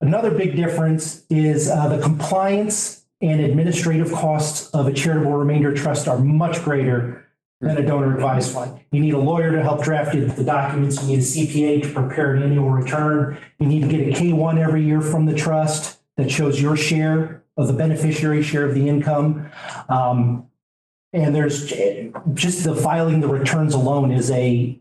Another 0.00 0.30
big 0.30 0.54
difference 0.54 1.24
is 1.30 1.68
uh, 1.68 1.88
the 1.88 1.98
compliance 1.98 3.06
and 3.20 3.40
administrative 3.40 4.12
costs 4.12 4.70
of 4.70 4.86
a 4.86 4.92
charitable 4.92 5.32
remainder 5.32 5.74
trust 5.74 6.06
are 6.06 6.18
much 6.18 6.62
greater 6.62 7.24
than 7.60 7.76
a 7.76 7.84
donor 7.84 8.14
advised 8.14 8.52
fund. 8.52 8.80
You 8.92 9.00
need 9.00 9.14
a 9.14 9.18
lawyer 9.18 9.50
to 9.50 9.62
help 9.62 9.82
draft 9.82 10.12
the 10.12 10.44
documents. 10.44 11.02
You 11.02 11.08
need 11.08 11.18
a 11.18 11.22
CPA 11.22 11.82
to 11.82 11.92
prepare 11.92 12.34
an 12.34 12.42
annual 12.44 12.70
return. 12.70 13.38
You 13.58 13.66
need 13.66 13.82
to 13.82 13.88
get 13.88 14.08
a 14.08 14.12
K-1 14.12 14.58
every 14.58 14.84
year 14.84 15.00
from 15.00 15.26
the 15.26 15.34
trust 15.34 15.98
that 16.16 16.30
shows 16.30 16.62
your 16.62 16.76
share 16.76 17.42
of 17.56 17.66
the 17.66 17.72
beneficiary 17.72 18.42
share 18.42 18.64
of 18.64 18.74
the 18.74 18.88
income. 18.88 19.50
Um, 19.88 20.46
and 21.12 21.34
there's 21.34 21.72
just 22.34 22.64
the 22.64 22.76
filing 22.76 23.20
the 23.20 23.28
returns 23.28 23.74
alone 23.74 24.12
is 24.12 24.30
a, 24.30 24.78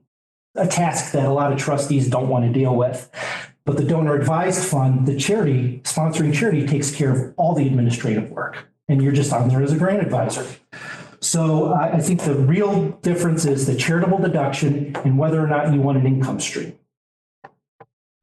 a 0.55 0.67
task 0.67 1.13
that 1.13 1.25
a 1.25 1.33
lot 1.33 1.51
of 1.51 1.57
trustees 1.57 2.07
don't 2.07 2.27
want 2.27 2.45
to 2.45 2.53
deal 2.53 2.75
with. 2.75 3.09
But 3.67 3.75
the 3.75 3.83
donor 3.83 4.15
advised 4.15 4.63
fund, 4.63 5.05
the 5.05 5.17
charity, 5.17 5.81
sponsoring 5.83 6.33
charity 6.33 6.65
takes 6.65 6.89
care 6.89 7.11
of 7.11 7.33
all 7.35 7.53
the 7.53 7.67
administrative 7.67 8.31
work. 8.31 8.65
And 8.87 9.03
you're 9.03 9.11
just 9.11 9.33
on 9.33 9.49
there 9.49 9.61
as 9.61 9.73
a 9.73 9.77
grant 9.77 10.01
advisor. 10.01 10.45
So 11.19 11.73
I, 11.73 11.95
I 11.95 11.99
think 11.99 12.21
the 12.21 12.33
real 12.33 12.91
difference 13.01 13.43
is 13.43 13.67
the 13.67 13.75
charitable 13.75 14.19
deduction 14.19 14.95
and 15.03 15.17
whether 15.17 15.43
or 15.43 15.47
not 15.47 15.73
you 15.73 15.81
want 15.81 15.97
an 15.97 16.07
income 16.07 16.39
stream. 16.39 16.79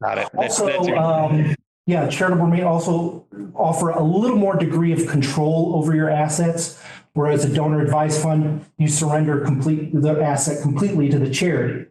Got 0.01 0.17
it. 0.17 0.29
That's, 0.33 0.59
Also, 0.59 0.83
that's 0.83 0.97
um, 0.97 1.55
yeah, 1.85 2.09
charitable 2.09 2.47
may 2.47 2.63
also 2.63 3.27
offer 3.53 3.91
a 3.91 4.03
little 4.03 4.37
more 4.37 4.55
degree 4.55 4.93
of 4.93 5.05
control 5.05 5.73
over 5.75 5.93
your 5.93 6.09
assets. 6.09 6.81
Whereas 7.13 7.45
a 7.45 7.53
donor 7.53 7.81
advised 7.81 8.19
fund, 8.19 8.65
you 8.79 8.87
surrender 8.87 9.41
complete, 9.41 9.93
the 9.93 10.19
asset 10.19 10.63
completely 10.63 11.07
to 11.09 11.19
the 11.19 11.29
charity. 11.29 11.84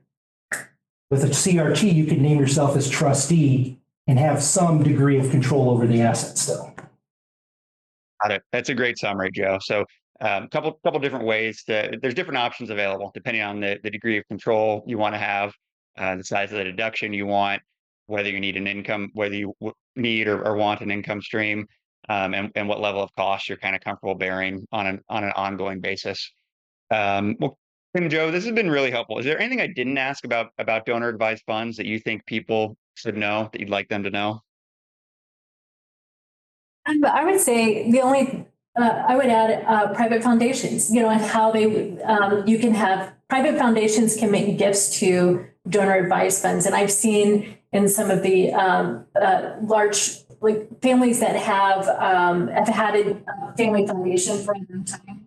With 1.11 1.25
a 1.25 1.29
CRT, 1.29 1.93
you 1.93 2.07
can 2.07 2.23
name 2.23 2.38
yourself 2.38 2.77
as 2.77 2.88
trustee 2.88 3.79
and 4.07 4.19
have 4.19 4.43
some 4.43 4.83
degree 4.83 5.19
of 5.19 5.31
control 5.31 5.71
over 5.71 5.87
the 5.87 6.01
asset 6.01 6.38
still. 6.38 6.75
Got 8.23 8.33
it. 8.33 8.43
That's 8.53 8.69
a 8.69 8.75
great 8.75 8.99
summary, 8.99 9.31
Joe. 9.33 9.59
So 9.61 9.85
um, 10.21 10.49
couple 10.49 10.79
couple 10.85 11.01
different 11.01 11.27
ways 11.27 11.64
to 11.64 11.99
there's 12.01 12.14
different 12.14 12.38
options 12.38 12.71
available 12.71 13.11
depending 13.14 13.43
on 13.43 13.61
the, 13.61 13.79
the 13.83 13.90
degree 13.90 14.17
of 14.17 14.27
control 14.29 14.85
you 14.87 14.97
want 14.97 15.14
to 15.14 15.19
have, 15.19 15.53
uh, 15.99 16.17
the 16.17 16.25
size 16.25 16.53
of 16.53 16.59
the 16.59 16.64
deduction 16.64 17.12
you 17.12 17.27
want, 17.27 17.61
whether 18.07 18.31
you 18.31 18.40
need 18.40 18.57
an 18.57 18.67
income, 18.67 19.11
whether 19.14 19.35
you 19.35 19.55
need 19.97 20.29
or, 20.29 20.47
or 20.47 20.57
want 20.57 20.81
an 20.81 20.90
income 20.90 21.21
stream, 21.21 21.67
um, 22.09 22.33
and, 22.33 22.53
and 22.55 22.69
what 22.69 22.81
level 22.81 23.03
of 23.03 23.11
cost 23.17 23.49
you're 23.49 23.59
kind 23.59 23.75
of 23.75 23.83
comfortable 23.83 24.14
bearing 24.14 24.64
on 24.73 24.87
an 24.87 25.01
on 25.09 25.25
an 25.25 25.33
ongoing 25.33 25.81
basis. 25.81 26.31
Um, 26.90 27.37
well, 27.40 27.59
Kim, 27.95 28.11
Joe, 28.11 28.33
this 28.33 28.45
has 28.45 28.53
been 28.53 28.71
really 28.71 28.91
helpful. 28.91 29.19
Is 29.19 29.25
there 29.25 29.39
anything 29.39 29.61
I 29.61 29.69
didn't 29.69 29.99
ask 29.99 30.25
about 30.25 30.51
about 30.59 30.85
donor 30.85 31.09
advised 31.09 31.45
funds 31.47 31.77
that 31.77 31.87
you 31.87 32.01
think 32.01 32.27
people 32.27 32.77
should 32.95 33.17
know 33.17 33.49
that 33.53 33.61
you'd 33.61 33.71
like 33.71 33.89
them 33.89 34.03
to 34.03 34.11
know? 34.11 34.43
Um, 36.87 37.05
I 37.05 37.25
would 37.25 37.41
say 37.41 37.91
the 37.91 38.01
only, 38.01 38.47
uh, 38.77 39.05
I 39.09 39.17
would 39.17 39.27
add, 39.27 39.65
uh, 39.65 39.95
private 39.95 40.23
foundations, 40.23 40.93
you 40.93 41.03
know, 41.03 41.09
and 41.09 41.21
how 41.21 41.53
they, 41.53 41.99
um, 42.03 42.47
you 42.47 42.59
can 42.59 42.75
have, 42.75 43.13
private 43.29 43.57
foundations 43.59 44.17
can 44.17 44.31
make 44.31 44.59
gifts 44.59 44.99
to 44.99 45.47
donor 45.69 45.95
advised 45.95 46.43
funds. 46.43 46.67
And 46.67 46.75
I've 46.75 46.93
seen 46.93 47.57
in 47.73 47.89
some 47.89 48.11
of 48.11 48.23
the, 48.23 48.53
um, 48.53 49.07
uh, 49.15 49.53
large, 49.63 50.19
like 50.41 50.69
families 50.83 51.21
that 51.21 51.37
have, 51.37 51.89
um, 51.89 52.49
have 52.49 52.69
had 52.69 52.97
a 52.97 53.55
family 53.57 53.87
foundation 53.87 54.37
for 54.45 54.53
a 54.53 54.59
long 54.69 54.85
time. 54.85 55.27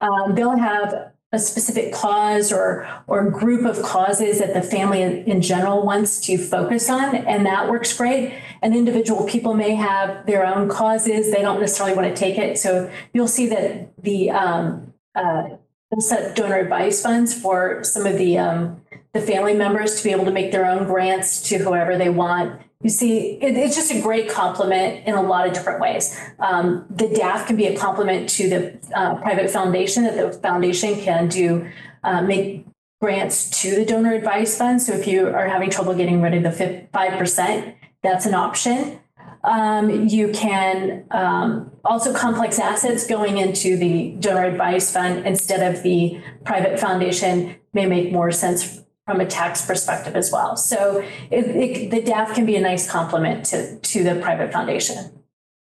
Um, 0.00 0.34
they'll 0.34 0.58
have 0.58 1.12
a 1.30 1.38
specific 1.38 1.92
cause 1.92 2.50
or, 2.50 2.88
or 3.06 3.30
group 3.30 3.66
of 3.66 3.82
causes 3.82 4.38
that 4.38 4.54
the 4.54 4.62
family 4.62 5.02
in, 5.02 5.42
general 5.42 5.84
wants 5.84 6.20
to 6.22 6.38
focus 6.38 6.88
on, 6.88 7.14
and 7.14 7.44
that 7.44 7.68
works 7.68 7.94
great. 7.96 8.34
And 8.62 8.74
individual 8.74 9.26
people 9.26 9.52
may 9.52 9.74
have 9.74 10.24
their 10.26 10.46
own 10.46 10.68
causes, 10.68 11.30
they 11.30 11.42
don't 11.42 11.60
necessarily 11.60 11.94
want 11.94 12.08
to 12.08 12.18
take 12.18 12.38
it. 12.38 12.58
So 12.58 12.90
you'll 13.12 13.28
see 13.28 13.46
that 13.48 14.02
the, 14.02 14.30
um, 14.30 14.94
uh, 15.14 15.48
they'll 15.90 16.00
set 16.00 16.34
donor 16.34 16.56
advice 16.56 17.02
funds 17.02 17.38
for 17.38 17.84
some 17.84 18.06
of 18.06 18.16
the, 18.16 18.38
um, 18.38 18.80
the 19.12 19.20
family 19.20 19.54
members 19.54 19.96
to 19.96 20.04
be 20.04 20.10
able 20.10 20.24
to 20.24 20.32
make 20.32 20.50
their 20.50 20.64
own 20.64 20.86
grants 20.86 21.42
to 21.50 21.58
whoever 21.58 21.98
they 21.98 22.08
want. 22.08 22.62
You 22.82 22.90
see, 22.90 23.32
it, 23.42 23.56
it's 23.56 23.74
just 23.74 23.90
a 23.90 24.00
great 24.00 24.30
complement 24.30 25.04
in 25.04 25.14
a 25.14 25.22
lot 25.22 25.48
of 25.48 25.52
different 25.52 25.80
ways. 25.80 26.16
Um, 26.38 26.86
the 26.88 27.06
DAF 27.06 27.46
can 27.46 27.56
be 27.56 27.66
a 27.66 27.76
complement 27.76 28.28
to 28.30 28.48
the 28.48 28.78
uh, 28.94 29.16
private 29.16 29.50
foundation 29.50 30.04
that 30.04 30.16
the 30.16 30.38
foundation 30.38 30.94
can 31.00 31.28
do, 31.28 31.68
uh, 32.04 32.22
make 32.22 32.66
grants 33.00 33.50
to 33.62 33.74
the 33.74 33.84
donor 33.84 34.14
advice 34.14 34.56
fund. 34.56 34.80
So 34.80 34.92
if 34.92 35.08
you 35.08 35.26
are 35.26 35.48
having 35.48 35.70
trouble 35.70 35.94
getting 35.94 36.22
rid 36.22 36.34
of 36.34 36.44
the 36.44 36.86
five 36.92 37.18
percent, 37.18 37.74
that's 38.02 38.26
an 38.26 38.34
option. 38.34 39.00
Um, 39.42 40.06
you 40.06 40.30
can 40.30 41.04
um, 41.10 41.72
also 41.84 42.14
complex 42.14 42.58
assets 42.60 43.06
going 43.06 43.38
into 43.38 43.76
the 43.76 44.10
donor 44.20 44.44
advised 44.44 44.92
fund 44.92 45.26
instead 45.26 45.74
of 45.74 45.82
the 45.82 46.20
private 46.44 46.78
foundation 46.78 47.56
may 47.72 47.86
make 47.86 48.12
more 48.12 48.30
sense 48.30 48.82
from 49.08 49.20
a 49.20 49.26
tax 49.26 49.64
perspective 49.64 50.14
as 50.14 50.30
well. 50.30 50.54
So 50.54 51.02
it, 51.30 51.46
it, 51.46 51.90
the 51.90 52.02
DAF 52.02 52.34
can 52.34 52.44
be 52.44 52.56
a 52.56 52.60
nice 52.60 52.88
complement 52.88 53.46
to, 53.46 53.78
to 53.78 54.04
the 54.04 54.16
private 54.20 54.52
foundation. 54.52 55.18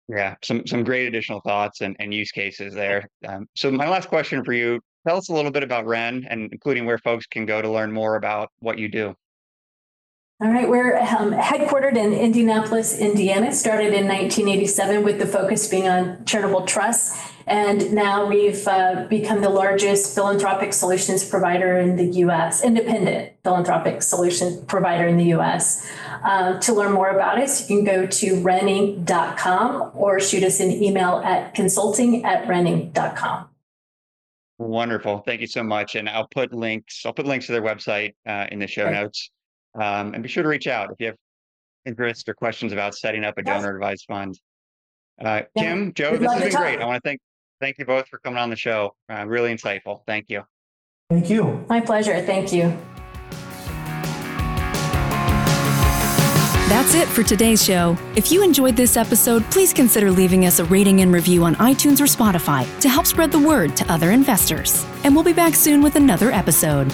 Yeah, 0.08 0.36
some 0.42 0.66
some 0.66 0.82
great 0.82 1.06
additional 1.08 1.40
thoughts 1.40 1.82
and, 1.82 1.94
and 1.98 2.12
use 2.12 2.30
cases 2.30 2.72
there. 2.74 3.08
Um, 3.26 3.46
so 3.54 3.70
my 3.70 3.88
last 3.88 4.08
question 4.08 4.44
for 4.44 4.54
you, 4.54 4.80
tell 5.06 5.18
us 5.18 5.28
a 5.28 5.34
little 5.34 5.50
bit 5.50 5.62
about 5.62 5.86
Ren 5.86 6.26
and 6.28 6.50
including 6.52 6.86
where 6.86 6.98
folks 6.98 7.26
can 7.26 7.44
go 7.44 7.60
to 7.60 7.70
learn 7.70 7.92
more 7.92 8.16
about 8.16 8.50
what 8.60 8.78
you 8.78 8.88
do. 8.88 9.14
All 10.42 10.50
right, 10.50 10.68
we're 10.68 10.98
um, 10.98 11.32
headquartered 11.32 11.96
in 11.96 12.12
Indianapolis, 12.12 12.98
Indiana. 12.98 13.52
Started 13.52 13.92
in 13.94 14.08
1987 14.08 15.04
with 15.04 15.18
the 15.18 15.26
focus 15.26 15.68
being 15.68 15.88
on 15.88 16.24
charitable 16.24 16.66
trusts. 16.66 17.33
And 17.46 17.92
now 17.92 18.26
we've 18.26 18.66
uh, 18.66 19.06
become 19.08 19.40
the 19.40 19.50
largest 19.50 20.14
philanthropic 20.14 20.72
solutions 20.72 21.28
provider 21.28 21.78
in 21.78 21.96
the 21.96 22.06
US, 22.20 22.64
independent 22.64 23.32
philanthropic 23.42 24.02
solution 24.02 24.64
provider 24.66 25.06
in 25.06 25.16
the 25.16 25.34
US. 25.34 25.86
Uh, 26.24 26.58
to 26.60 26.72
learn 26.72 26.92
more 26.92 27.10
about 27.10 27.38
us, 27.38 27.68
you 27.68 27.76
can 27.76 27.84
go 27.84 28.06
to 28.06 28.42
reninc.com 28.42 29.90
or 29.94 30.20
shoot 30.20 30.42
us 30.42 30.60
an 30.60 30.70
email 30.70 31.20
at 31.24 31.54
consulting 31.54 32.24
at 32.24 32.46
reninc.com. 32.46 33.48
Wonderful. 34.58 35.18
Thank 35.18 35.40
you 35.40 35.46
so 35.46 35.62
much. 35.62 35.96
And 35.96 36.08
I'll 36.08 36.28
put 36.28 36.52
links, 36.52 37.04
I'll 37.04 37.12
put 37.12 37.26
links 37.26 37.46
to 37.46 37.52
their 37.52 37.62
website 37.62 38.14
uh, 38.26 38.46
in 38.50 38.58
the 38.58 38.66
show 38.66 38.88
notes. 38.88 39.30
Um, 39.74 40.14
and 40.14 40.22
be 40.22 40.28
sure 40.28 40.44
to 40.44 40.48
reach 40.48 40.68
out 40.68 40.90
if 40.92 41.00
you 41.00 41.06
have 41.06 41.16
interest 41.84 42.28
or 42.28 42.34
questions 42.34 42.72
about 42.72 42.94
setting 42.94 43.24
up 43.24 43.36
a 43.36 43.42
donor 43.42 43.74
advised 43.74 44.06
fund. 44.08 44.38
Uh. 45.22 45.42
Kim, 45.56 45.92
Joe, 45.94 46.12
We'd 46.12 46.22
this 46.22 46.32
has 46.32 46.42
been 46.42 46.52
great. 46.52 46.80
I 46.80 46.86
want 46.86 47.02
to 47.02 47.08
thank 47.08 47.20
thank 47.60 47.78
you 47.78 47.84
both 47.84 48.08
for 48.08 48.18
coming 48.18 48.38
on 48.38 48.50
the 48.50 48.56
show. 48.56 48.94
Uh, 49.10 49.26
really 49.26 49.54
insightful. 49.54 50.00
Thank 50.06 50.26
you. 50.28 50.42
Thank 51.10 51.30
you. 51.30 51.64
My 51.68 51.80
pleasure. 51.80 52.20
Thank 52.22 52.52
you. 52.52 52.76
That's 56.68 56.94
it 56.94 57.06
for 57.08 57.22
today's 57.22 57.62
show. 57.62 57.96
If 58.16 58.32
you 58.32 58.42
enjoyed 58.42 58.74
this 58.74 58.96
episode, 58.96 59.44
please 59.50 59.72
consider 59.72 60.10
leaving 60.10 60.46
us 60.46 60.58
a 60.58 60.64
rating 60.64 61.02
and 61.02 61.12
review 61.12 61.44
on 61.44 61.54
iTunes 61.56 62.00
or 62.00 62.04
Spotify 62.04 62.66
to 62.80 62.88
help 62.88 63.06
spread 63.06 63.30
the 63.30 63.38
word 63.38 63.76
to 63.76 63.92
other 63.92 64.10
investors. 64.10 64.84
And 65.04 65.14
we'll 65.14 65.24
be 65.24 65.32
back 65.32 65.54
soon 65.54 65.82
with 65.82 65.96
another 65.96 66.32
episode. 66.32 66.90